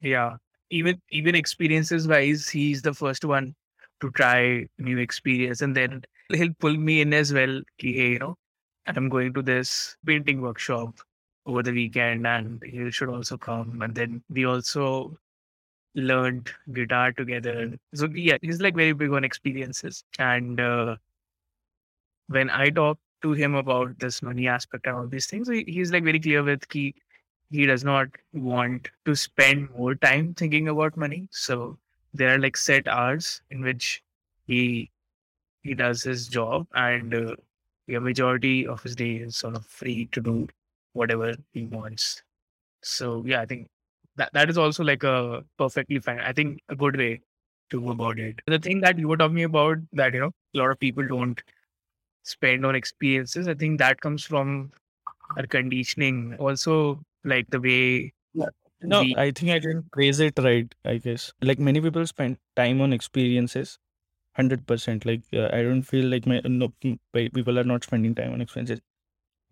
[0.00, 0.36] yeah
[0.70, 3.54] even even experiences wise he's the first one
[4.00, 7.60] to try new experience and then he'll pull me in as well.
[7.78, 8.36] Hey, you know
[8.86, 10.94] i'm going to this painting workshop
[11.46, 13.82] over the weekend and you should also come.
[13.82, 15.16] And then we also
[15.94, 17.72] learned guitar together.
[17.94, 20.96] So yeah he's like very big on experiences and uh,
[22.28, 25.92] when i talk to him about this money aspect and all these things he, he's
[25.92, 26.94] like very clear with ki
[27.52, 31.28] he does not want to spend more time thinking about money.
[31.30, 31.78] So
[32.14, 34.02] there are like set hours in which
[34.46, 34.90] he
[35.62, 37.36] he does his job and uh,
[37.86, 40.48] the majority of his day is sort of free to do
[40.94, 42.22] whatever he wants.
[42.82, 43.68] So yeah i think
[44.16, 47.20] that that is also like a perfectly fine i think a good way
[47.70, 48.40] to go about it.
[48.46, 51.42] The thing that you were talking about that you know a lot of people don't
[52.22, 54.70] spend on experiences i think that comes from
[55.36, 58.12] our conditioning also like the way
[58.82, 61.32] No, we I think I didn't phrase it right, I guess.
[61.40, 63.78] Like many people spend time on experiences,
[64.34, 65.04] 100%.
[65.06, 66.72] Like uh, I don't feel like my no
[67.12, 68.80] people are not spending time on experiences.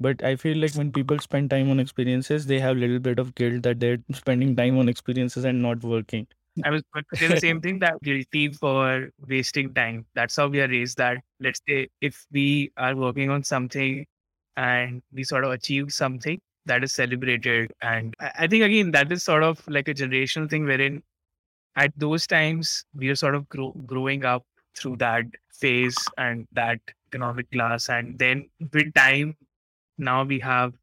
[0.01, 3.19] But I feel like when people spend time on experiences, they have a little bit
[3.19, 6.27] of guilt that they're spending time on experiences and not working.
[6.65, 10.07] I was going to say the same thing that guilty for wasting time.
[10.15, 10.99] That's how we are raised.
[10.99, 14.07] That let's say if we are working on something
[14.57, 19.23] and we sort of achieve something that is celebrated, and I think again that is
[19.23, 21.03] sort of like a generational thing wherein
[21.77, 24.45] at those times we are sort of grow, growing up
[24.77, 29.37] through that phase and that economic class, and then with time
[29.99, 30.75] now we have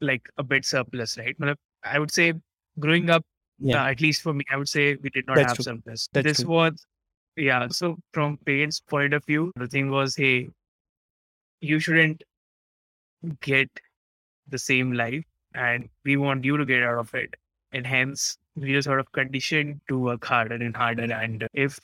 [0.00, 1.36] like a bit surplus, right?
[1.84, 2.32] I would say
[2.78, 3.24] growing up
[3.60, 5.64] Yeah, uh, at least for me, I would say we did not that's have true.
[5.64, 6.08] surplus.
[6.12, 6.48] That's This true.
[6.48, 6.86] was,
[7.36, 7.68] yeah.
[7.68, 10.48] So from parents' point of view, the thing was, hey,
[11.60, 12.22] you shouldn't
[13.42, 13.68] get
[14.48, 17.34] the same life, and we want you to get out of it.
[17.72, 21.12] And hence, we are sort of conditioned to work harder and harder.
[21.12, 21.78] And if,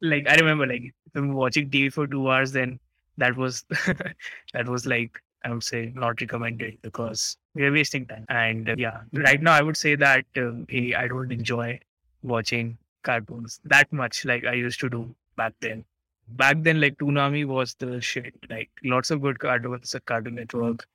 [0.00, 2.80] like, I remember, like, if I'm watching TV for two hours, then
[3.18, 3.64] that was
[4.52, 8.24] that was like I would say not recommended because we are wasting time.
[8.28, 11.80] And uh, yeah, right now I would say that um, hey, I don't enjoy
[12.22, 15.84] watching cartoons that much like I used to do back then.
[16.28, 18.34] Back then, like Toonami was the shit.
[18.48, 20.86] Like lots of good cartoons at Cartoon Network.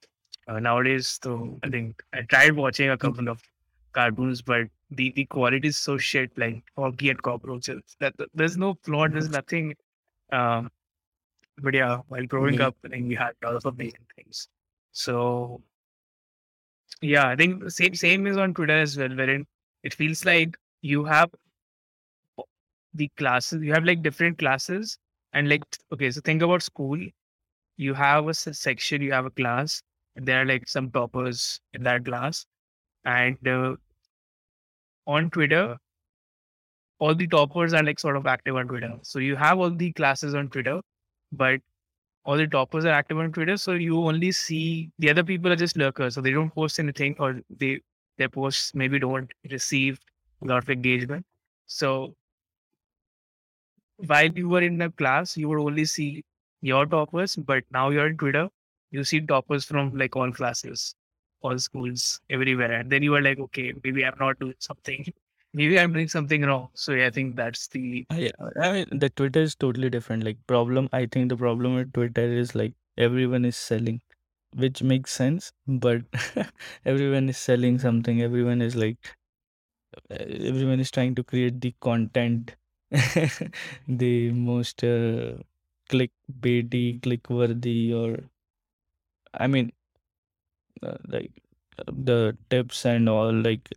[0.48, 3.42] Uh, nowadays, though, I think I tried watching a couple of
[3.92, 6.32] cartoons, but the, the quality is so shit.
[6.38, 7.82] Like Oggy and Cockroaches.
[8.00, 9.12] That that- there's no plot.
[9.12, 9.76] There's nothing.
[10.32, 10.72] Um,
[11.62, 12.68] but yeah, while growing Yeah.
[12.68, 14.48] up, I think we had a lot of amazing things.
[14.92, 15.62] So
[17.02, 19.46] yeah, I think same same is on Twitter as well, wherein
[19.84, 21.30] it feels like you have
[22.94, 24.98] the classes, you have like different classes,
[25.34, 27.00] and like okay, so think about school.
[27.78, 29.82] You have a section, you have a class,
[30.16, 32.46] and there are like some toppers in that class,
[33.06, 33.76] and uh,
[35.06, 35.78] on Twitter,
[37.00, 38.94] all the toppers are like sort of active on Twitter.
[39.04, 40.82] So you have all the classes on Twitter,
[41.32, 41.62] but
[42.26, 43.58] all the toppers are active on Twitter.
[43.58, 46.16] So you only see the other people are just lurkers.
[46.16, 47.80] So they don't post anything or they
[48.18, 50.00] their posts maybe don't receive
[50.42, 51.26] a lot of engagement.
[51.68, 52.16] So
[54.06, 56.24] while you were in the class, you would only see
[56.62, 58.50] your toppers, but now you're in Twitter,
[58.92, 60.96] you see toppers from like all classes,
[61.42, 62.72] all schools, everywhere.
[62.72, 65.06] And then you are like, okay, maybe I'm not doing something.
[65.54, 66.70] Maybe I'm doing something wrong.
[66.74, 68.32] So yeah, I think that's the I,
[68.62, 70.24] I mean, the Twitter is totally different.
[70.24, 74.02] Like problem, I think the problem with Twitter is like everyone is selling,
[74.56, 76.04] which makes sense, but
[76.86, 78.22] everyone is selling something.
[78.22, 78.98] Everyone is like,
[80.12, 80.16] uh,
[80.52, 82.56] everyone is trying to create the content,
[83.88, 85.34] the most uh,
[85.90, 88.18] clickbaity, click worthy, or
[89.34, 89.72] I mean,
[90.84, 91.32] uh, like
[91.80, 93.32] uh, the tips and all.
[93.34, 93.70] Like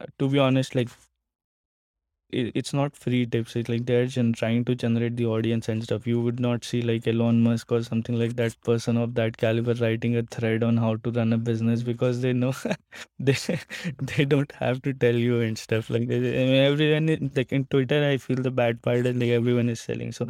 [0.00, 0.88] uh, to be honest, like
[2.30, 3.56] it, it's not free tips.
[3.56, 6.06] It's like they're trying to generate the audience and stuff.
[6.06, 9.74] You would not see like Elon Musk or something like that person of that caliber
[9.74, 12.54] writing a thread on how to run a business because they know
[13.18, 13.36] they
[14.00, 16.16] they don't have to tell you and stuff like that.
[16.16, 19.68] I mean, everyone is- like in Twitter, I feel the bad part is like everyone
[19.68, 20.12] is selling.
[20.12, 20.26] So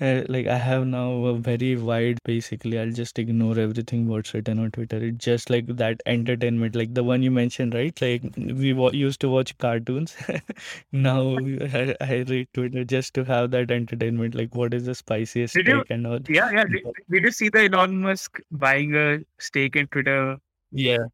[0.00, 4.58] uh, like I have now a very wide basically I'll just ignore everything what's written
[4.58, 4.96] on Twitter.
[4.96, 8.00] It's just like that entertainment, like the one you mentioned, right?
[8.00, 10.16] Like we wa- used to watch cartoons.
[10.92, 14.34] Now I, I read Twitter just to have that entertainment.
[14.34, 15.84] Like what is the spiciest Did you?
[15.90, 16.18] and all.
[16.28, 16.64] Yeah, yeah.
[16.64, 20.38] Did, did you see the Elon Musk buying a stake in Twitter?
[20.72, 21.04] Yeah.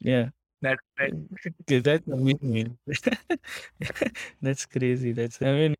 [0.00, 0.28] Yeah.
[0.62, 2.78] That that- That's amazing.
[4.42, 5.12] That's crazy.
[5.12, 5.74] That's I mean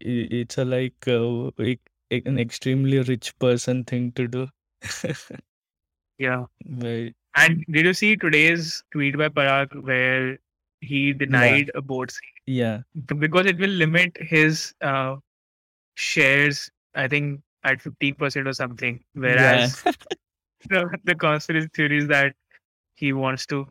[0.00, 1.78] i- it's a like uh, e-
[2.10, 4.48] e- an extremely rich person thing to do.
[6.18, 6.44] yeah.
[7.36, 10.38] And did you see today's tweet by Parag where
[10.80, 12.82] he denied a board seat Yeah.
[13.18, 15.16] because it will limit his uh,
[15.96, 16.70] shares?
[16.94, 19.02] I think at fifteen percent or something.
[19.14, 19.82] Whereas
[20.68, 22.34] the, the conspiracy theory is that
[22.94, 23.66] he wants to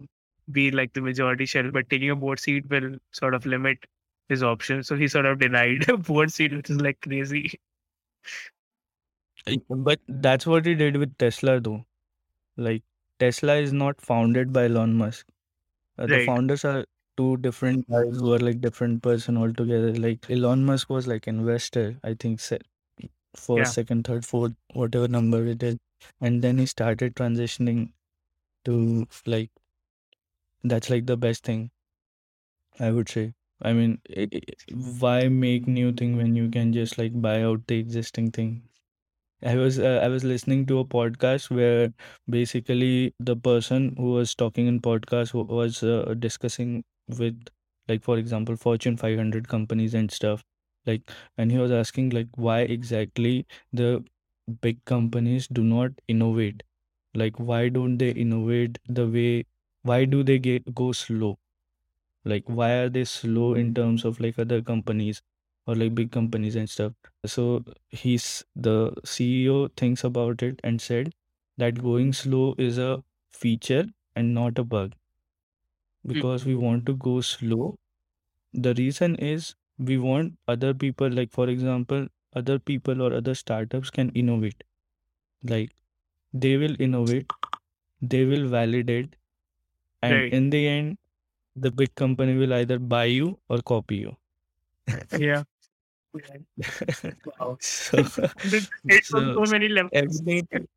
[0.51, 3.77] be like the majority share, but taking a board seat will sort of limit
[4.29, 4.87] his options.
[4.87, 7.59] So he sort of denied a board seat, which is like crazy.
[9.69, 11.85] But that's what he did with Tesla, though.
[12.57, 12.83] Like,
[13.19, 15.27] Tesla is not founded by Elon Musk.
[15.97, 16.85] Uh, the founders are
[17.17, 19.93] two different guys who are like different person altogether.
[19.95, 22.63] Like, Elon Musk was like investor, I think, first,
[23.55, 23.71] Yeah.
[23.73, 25.77] second, third, fourth, whatever number it is.
[26.21, 27.93] And then he started transitioning
[28.65, 29.51] to like,
[30.63, 31.71] that's like the best thing,
[32.79, 33.33] I would say.
[33.61, 37.65] I mean, i- i- why make new thing when you can just like buy out
[37.67, 38.63] the existing thing?
[39.43, 41.93] I was uh, I was listening to a podcast where
[42.29, 46.83] basically the person who was talking in podcast wa- was uh, discussing
[47.19, 47.39] with
[47.87, 50.43] like for example Fortune 500 companies and stuff
[50.85, 54.03] like and he was asking like why exactly the
[54.61, 56.63] big companies do not innovate
[57.15, 59.45] like why don't they innovate the way
[59.83, 61.37] why do they get go slow
[62.25, 63.73] like why are they slow in mm-hmm.
[63.81, 65.21] terms of like other companies
[65.67, 66.93] or like big companies and stuff?
[67.25, 71.13] So he's the ceo thinks about it and said
[71.57, 72.29] that going mm-hmm.
[72.29, 74.93] slow is a feature and not a bug.
[76.05, 76.13] Mm-hmm.
[76.13, 77.75] Because we want to go slow.
[78.53, 83.89] The reason is we want other people like for example other people or other startups
[83.91, 84.63] can innovate.
[85.43, 85.71] Like
[86.33, 87.31] they will innovate.
[88.01, 89.15] They will validate.
[90.01, 90.33] And Right.
[90.33, 90.97] in the end
[91.55, 94.15] the big company will either buy you or copy you
[95.17, 95.43] Yeah.
[97.39, 97.57] Wow.
[97.59, 97.97] so
[98.87, 99.91] It's so so many levels.
[99.93, 100.67] everything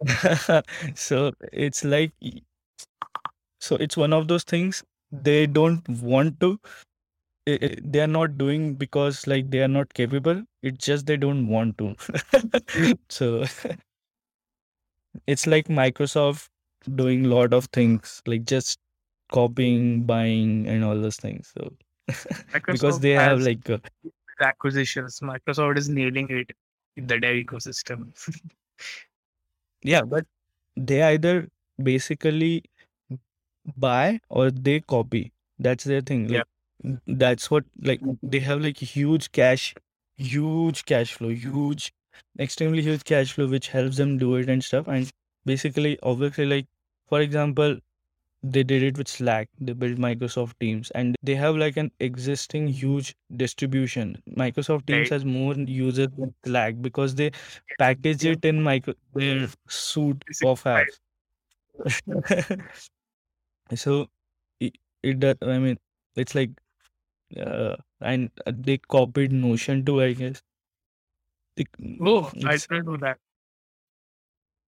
[0.94, 2.12] so it's like
[3.60, 6.58] so it's one of those things they don't want to
[7.46, 11.76] they are not doing because like they are not capable it's just they don't want
[11.78, 11.94] to
[13.08, 13.44] so
[15.26, 16.48] it's like microsoft
[16.96, 18.78] doing lot of things like just
[19.38, 21.72] copying buying and all those things so
[22.72, 23.78] because they have like uh,
[24.40, 25.20] acquisitions.
[25.20, 26.52] Microsoft is nailing it
[26.96, 28.08] in the dev ecosystem.
[29.82, 30.26] yeah but
[30.76, 31.48] they either
[31.82, 32.64] basically
[33.76, 36.38] buy or they copy that's their thing Yeah.
[36.38, 36.46] like
[36.84, 39.74] n- that's what like they have like huge cash
[40.16, 41.92] huge cash flow huge
[42.38, 45.10] extremely huge cash flow which helps them do it and stuff and
[45.44, 46.66] basically obviously like
[47.08, 47.78] for example
[48.44, 52.68] they did it with slack they built microsoft teams and they have like an existing
[52.68, 55.10] huge distribution microsoft teams Right.
[55.10, 57.30] has more users than slack because they
[57.78, 60.76] package it in micro their suite of 365.
[60.76, 61.00] apps
[63.76, 64.08] so
[64.60, 65.78] it, it does i mean
[66.16, 66.50] it's like
[67.38, 70.42] uh, and they copied notion too i guess
[71.56, 71.64] they,
[72.00, 73.18] Oh, I didn't know that.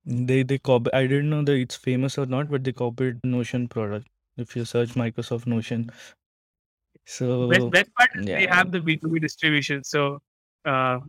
[0.06, 3.68] They they copy i didn't know that it's famous or not but they copied notion
[3.68, 5.90] product if you search microsoft notion
[7.04, 9.84] so best part is they have the B2B distribution.
[9.84, 10.20] So
[10.64, 11.00] uh,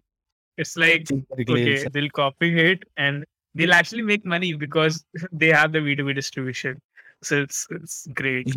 [0.57, 1.07] it's like,
[1.49, 3.25] okay, they'll copy it and
[3.55, 6.81] they'll actually make money because they have the B2B distribution.
[7.23, 8.49] So it's it's great.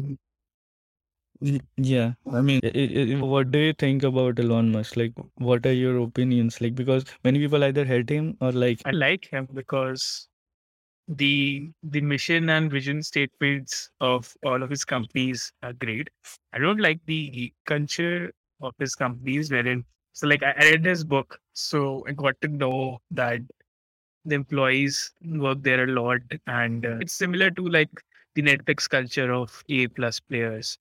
[1.77, 4.97] Yeah, I mean, i- i- i- what do you think about Elon Musk?
[4.97, 6.61] Like, what are your opinions?
[6.61, 10.29] Like, because many people either hate him or like, I like him because
[11.11, 16.09] the the mission and vision statements of all of his companies are great.
[16.53, 18.33] I don't like the culture
[18.63, 23.01] of his companies wherein so like I read his book, so I got to know
[23.11, 23.41] that
[24.25, 27.91] the employees work there a lot, and uh, it's similar to like
[28.35, 30.79] the Netflix culture of A plus players,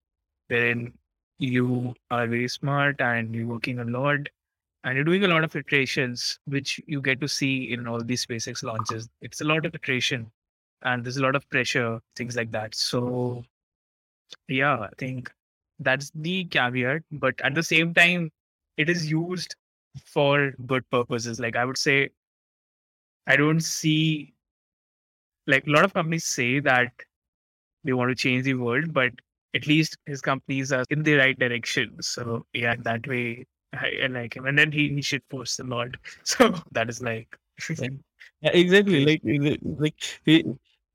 [0.47, 0.93] wherein
[1.39, 4.27] you are very smart and you're working a lot
[4.83, 8.25] and you're doing a lot of iterations, which you get to see in all these
[8.25, 9.09] SpaceX launches.
[9.21, 10.31] It's a lot of iteration
[10.83, 12.73] and there's a lot of pressure, things like that.
[12.75, 13.43] So,
[14.47, 15.31] yeah, I think
[15.79, 17.03] that's the caveat.
[17.11, 18.31] But at the same time,
[18.77, 19.55] it is used
[20.05, 21.39] for good purposes.
[21.39, 22.09] Like I would say,
[23.27, 24.33] I don't see
[25.47, 26.91] like a lot of companies say that
[27.83, 29.11] they want to change the world, but
[29.55, 32.01] at least his companies are in the right direction.
[32.01, 34.45] So yeah, that way I, I like him.
[34.45, 35.97] And then he, he should post a lot.
[36.23, 37.37] So that is like
[38.41, 39.05] Yeah, exactly.
[39.05, 39.21] Like,
[39.79, 39.95] like
[40.25, 40.43] he,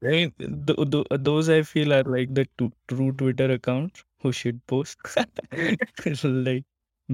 [0.02, 4.32] I mean, th- th- those I feel are like the t- true Twitter accounts who
[4.32, 4.98] should post.
[6.24, 6.64] Like,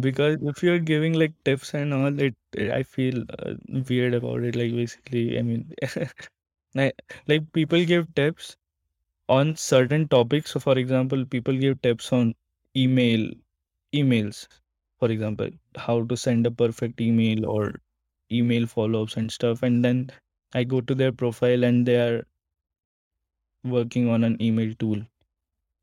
[0.01, 3.55] because if you're giving like tips and all, it I feel uh,
[3.89, 4.57] weird about it.
[4.57, 5.73] Like, basically, I mean,
[6.75, 6.95] like,
[7.29, 8.57] like people give tips
[9.29, 10.53] on certain topics.
[10.53, 12.35] So, for example, people give tips on
[12.77, 13.31] email,
[13.95, 14.47] emails,
[15.01, 17.81] for example, how to send a perfect email or
[18.31, 19.63] email follow-ups and stuff.
[19.63, 20.11] And then
[20.55, 22.27] I go to their profile and they are
[23.65, 24.99] working on an email tool.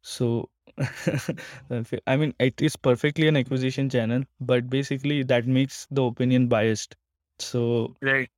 [0.03, 0.49] So,
[2.07, 6.95] I mean, it is perfectly an acquisition channel, but basically that makes the opinion biased.
[7.39, 8.29] So right.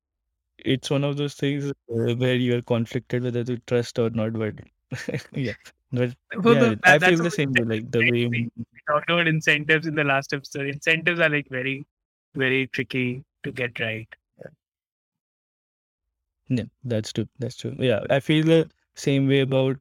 [0.59, 4.34] it's one of those things where you are conflicted whether to trust or not.
[4.34, 4.55] But
[5.34, 5.53] yeah,
[5.91, 7.63] but Well, yeah, the, I feel the same way.
[7.63, 8.51] Like the way we
[8.87, 10.67] talked about incentives in the last episode.
[10.67, 11.85] Incentives are like very,
[12.35, 14.07] very tricky to get right.
[16.49, 17.27] Yeah, that's true.
[17.39, 17.75] That's true.
[17.79, 19.77] Yeah, I feel the same way about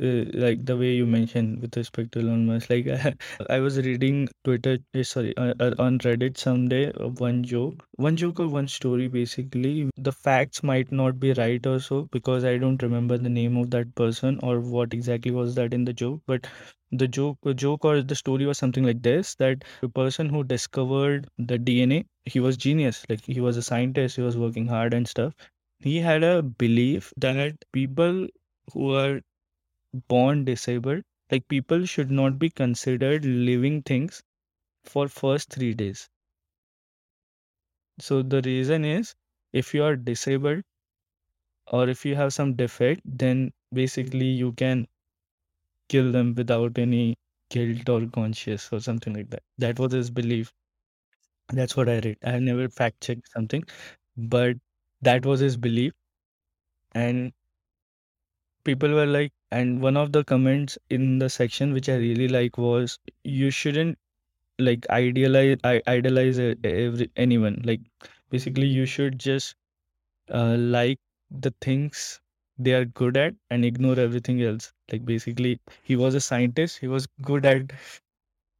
[0.00, 2.70] uh, like the way you mentioned with respect to Elon Musk.
[2.70, 2.86] Like
[3.50, 8.16] I was reading Twitter, eh, sorry, uh, uh, on Reddit someday, uh, one joke, one
[8.16, 9.08] joke or one story.
[9.08, 13.56] Basically, the facts might not be right or so because I don't remember the name
[13.56, 16.20] of that person or what exactly was that in the joke.
[16.26, 16.46] But
[16.92, 21.28] the joke, joke or the story was something like this: that the person who discovered
[21.38, 23.04] the DNA, he was genius.
[23.08, 25.34] Like he was a scientist, he was working hard and stuff
[25.80, 28.26] he had a belief that people
[28.72, 29.20] who are
[30.08, 34.22] born disabled, like people should not be considered living things
[34.84, 36.08] for first three days.
[38.00, 39.14] So the reason is
[39.54, 40.64] if you are disabled
[41.72, 44.86] or if you have some defect, then basically you can
[45.88, 47.14] kill them without any
[47.50, 49.42] guilt or conscience or something like that.
[49.58, 50.52] That was his belief.
[51.52, 52.18] That's what I read.
[52.24, 53.64] I have never fact checked something,
[54.16, 54.56] but
[55.02, 55.92] that was his belief.
[56.94, 57.32] And
[58.64, 62.58] people were like, and one of the comments in the section which I really like
[62.58, 63.98] was, you shouldn't
[64.58, 67.62] like idealize I idolize e- every anyone.
[67.64, 67.80] Like
[68.30, 69.56] basically, you should just
[70.30, 70.98] uh, like
[71.30, 72.20] the things
[72.58, 74.72] they are good at and ignore everything else.
[74.92, 76.78] Like basically, he was a scientist.
[76.80, 77.72] He was good at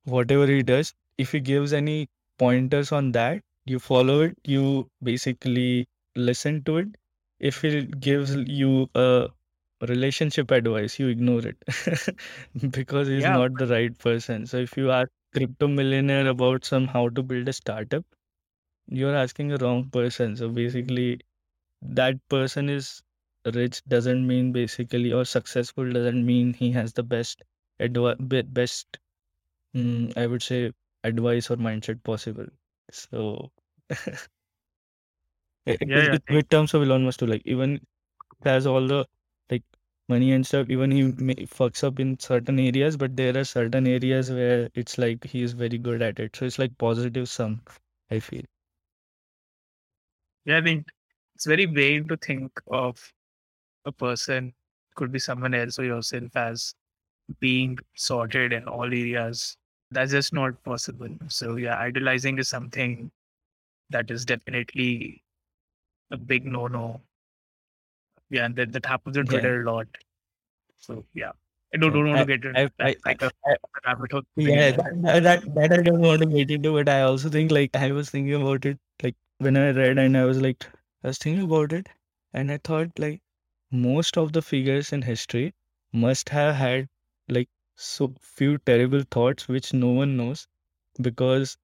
[0.04, 0.94] whatever he does.
[1.18, 4.38] If he gives any pointers on that, you follow it.
[4.44, 6.88] You basically listen to it.
[7.40, 9.28] If he gives you a
[9.88, 11.56] relationship advice, you ignore it
[12.70, 14.46] because he's Yeah, not the right person.
[14.46, 18.04] So if you ask crypto millionaire about some how to build a startup,
[18.88, 20.36] you're asking the wrong person.
[20.36, 21.20] So basically,
[21.82, 23.02] that person is
[23.54, 27.42] rich doesn't mean basically or successful doesn't mean he has the best
[27.80, 28.98] advi- best
[29.76, 30.72] mm, I would say
[31.04, 32.46] advice or mindset possible.
[32.90, 33.50] So
[35.66, 36.16] yeah, yeah.
[36.16, 37.80] it- with terms of Elon Musk too, like even
[38.44, 39.06] has all the
[39.52, 39.64] like
[40.08, 43.86] money and stuff, even he may, fucks up in certain areas, but there are certain
[43.86, 46.36] areas where it's like he is very good at it.
[46.36, 47.62] So it's like positive sum,
[48.10, 48.44] I feel.
[50.44, 50.84] Yeah, I mean,
[51.34, 53.12] it's very vain to think of
[53.84, 54.54] a person,
[54.96, 56.74] could be someone else or yourself, as
[57.40, 59.56] being sorted in all areas.
[59.90, 61.08] That's just not possible.
[61.28, 63.10] So, yeah, idolizing is something
[63.90, 65.22] that is definitely
[66.10, 67.00] a big no no.
[68.32, 69.30] Yeah, and that, that happens on Yeah.
[69.30, 69.86] Twitter a lot.
[70.78, 71.32] So, yeah.
[71.74, 73.56] I don't, don't want I, to get into I, that, like a I.
[74.36, 77.76] Yeah, that, that that I don't want to get into, but I also think like
[77.76, 80.66] I was thinking about it like when I read and I was like
[81.04, 81.88] I was thinking about it
[82.34, 83.22] and I thought like
[83.70, 85.54] most of the figures in history
[85.92, 86.88] must have had
[87.28, 90.46] like so few terrible thoughts which no one knows
[91.00, 91.56] because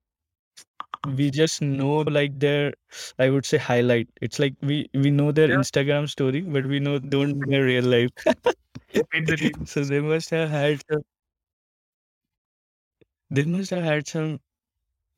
[1.17, 2.75] we just know like their
[3.19, 4.09] I would say highlight.
[4.21, 5.57] It's like we we know their Yeah.
[5.59, 8.11] Instagram story, but we know don't their real life.
[9.67, 11.03] So they must have had some
[13.31, 14.39] they must have had some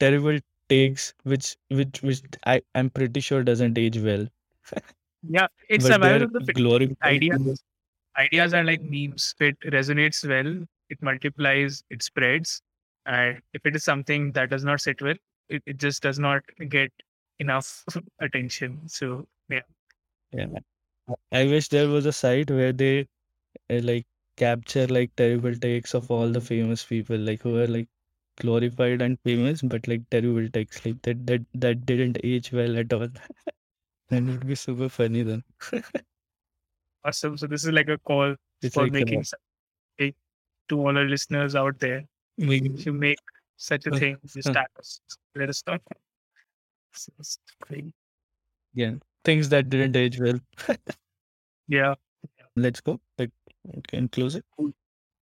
[0.01, 0.39] terrible
[0.69, 4.29] takes which which which I I'm pretty sure doesn't age well.
[5.23, 7.63] Yeah, it's but survival of the glory Ideas,
[8.19, 9.35] ideas are like memes.
[9.41, 12.63] It resonates well, it multiplies, it spreads.
[13.07, 15.17] And if it is something that does not sit well,
[15.51, 16.93] it, it just does not get
[17.41, 17.85] enough
[18.21, 18.89] attention.
[18.89, 19.63] So yeah,
[20.33, 20.47] Yeah.
[21.33, 23.09] I wish there was a site where they
[23.71, 27.89] uh, like capture like terrible takes of all the famous people like who are like
[28.39, 32.93] glorified and famous but like terrible takes like that that that didn't age well at
[32.93, 33.09] all.
[34.11, 35.45] That would be super funny then.
[37.05, 37.37] awesome.
[37.37, 40.15] So this is like a call It's for like making uh, something
[40.69, 42.05] to all our listeners out there.
[42.39, 43.19] maybe you make
[43.61, 45.01] such a thing, just uh, tag us.
[45.35, 45.63] Let us.
[46.93, 47.13] So
[48.75, 48.95] yeah
[49.25, 50.41] things that didn't age well.
[51.69, 51.95] Yeah,
[52.57, 53.01] Let's go.
[53.17, 53.31] Like
[53.87, 54.45] can close it.
[54.57, 54.73] cool,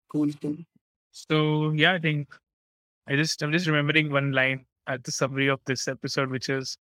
[0.08, 0.56] cool, cool.
[1.10, 2.28] So yeah, I think
[3.08, 6.78] I just I'm just remembering one line at the summary of this episode, which is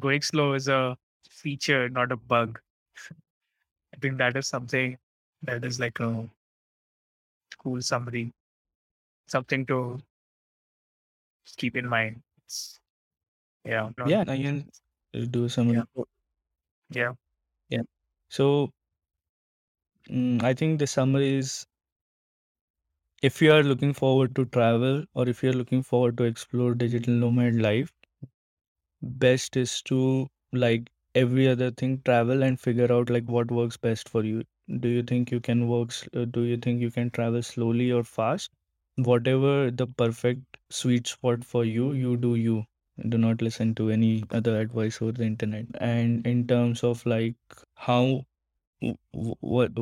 [0.00, 0.96] going slow is a
[1.30, 2.58] feature, not a bug.
[3.94, 4.98] I think that is something
[5.42, 6.28] that is like a
[7.62, 8.32] cool summary,
[9.28, 10.00] something to
[11.56, 12.22] keep in mind.
[12.44, 12.80] It's,
[13.64, 14.70] yeah, not, Yeah, I can
[15.14, 15.68] uh, do some.
[15.70, 16.04] yeah,
[16.90, 17.14] yeah,
[17.68, 17.82] Yeah.
[18.28, 18.70] So
[20.08, 21.66] mm, I think the summary is
[23.20, 27.12] if you are looking forward to travel or if you're looking forward to explore digital
[27.12, 27.92] nomad life,
[29.02, 34.08] best is to like every other thing travel and figure out like what works best
[34.08, 34.42] for you.
[34.80, 35.90] Do you think you can work?
[36.14, 38.50] uh, Do you think you can travel slowly or fast?
[38.96, 42.64] Whatever the perfect sweet spot for you, you do you.
[43.08, 45.66] Do not listen to any other advice over the internet.
[45.78, 47.36] And in terms of like
[47.74, 48.24] how
[48.80, 49.72] what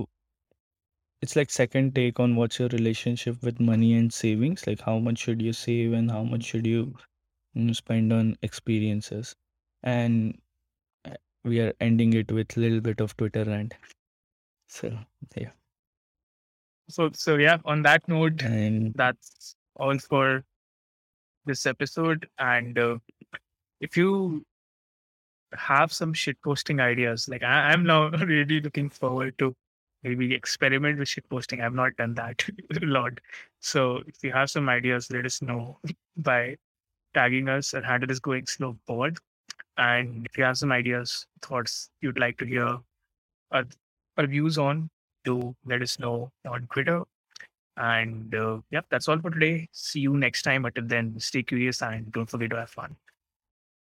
[1.23, 5.19] it's like second take on what's your relationship with money and savings like how much
[5.19, 6.95] should you save and how much should you
[7.73, 9.35] spend on experiences
[9.83, 10.39] and
[11.07, 13.75] uh, we are ending it with a little bit of twitter rant
[14.69, 14.99] so
[15.37, 15.51] yeah
[16.91, 18.43] So so yeah, on that note,
[18.95, 20.45] that's all for
[21.47, 22.29] this episode.
[22.39, 22.99] And uh,
[23.81, 24.45] if you
[25.55, 29.55] have some shit posting ideas, like I, I'm now really looking forward to
[30.03, 31.61] maybe experiment with shit posting.
[31.61, 32.45] I've not done that
[32.83, 33.13] a lot.
[33.61, 35.79] So if you have some ideas, let us know
[36.17, 36.57] by
[37.15, 39.19] tagging us at handle is going slow pod.
[39.77, 42.79] And if you have some ideas, thoughts you'd like to hear
[43.51, 43.65] our,
[44.17, 44.91] our views on,
[45.25, 47.03] do let us know on Twitter.
[47.77, 49.69] And uh, yep, that's all for today.
[49.73, 50.65] See you next time.
[50.65, 52.97] Until then, stay curious and don't forget to have fun.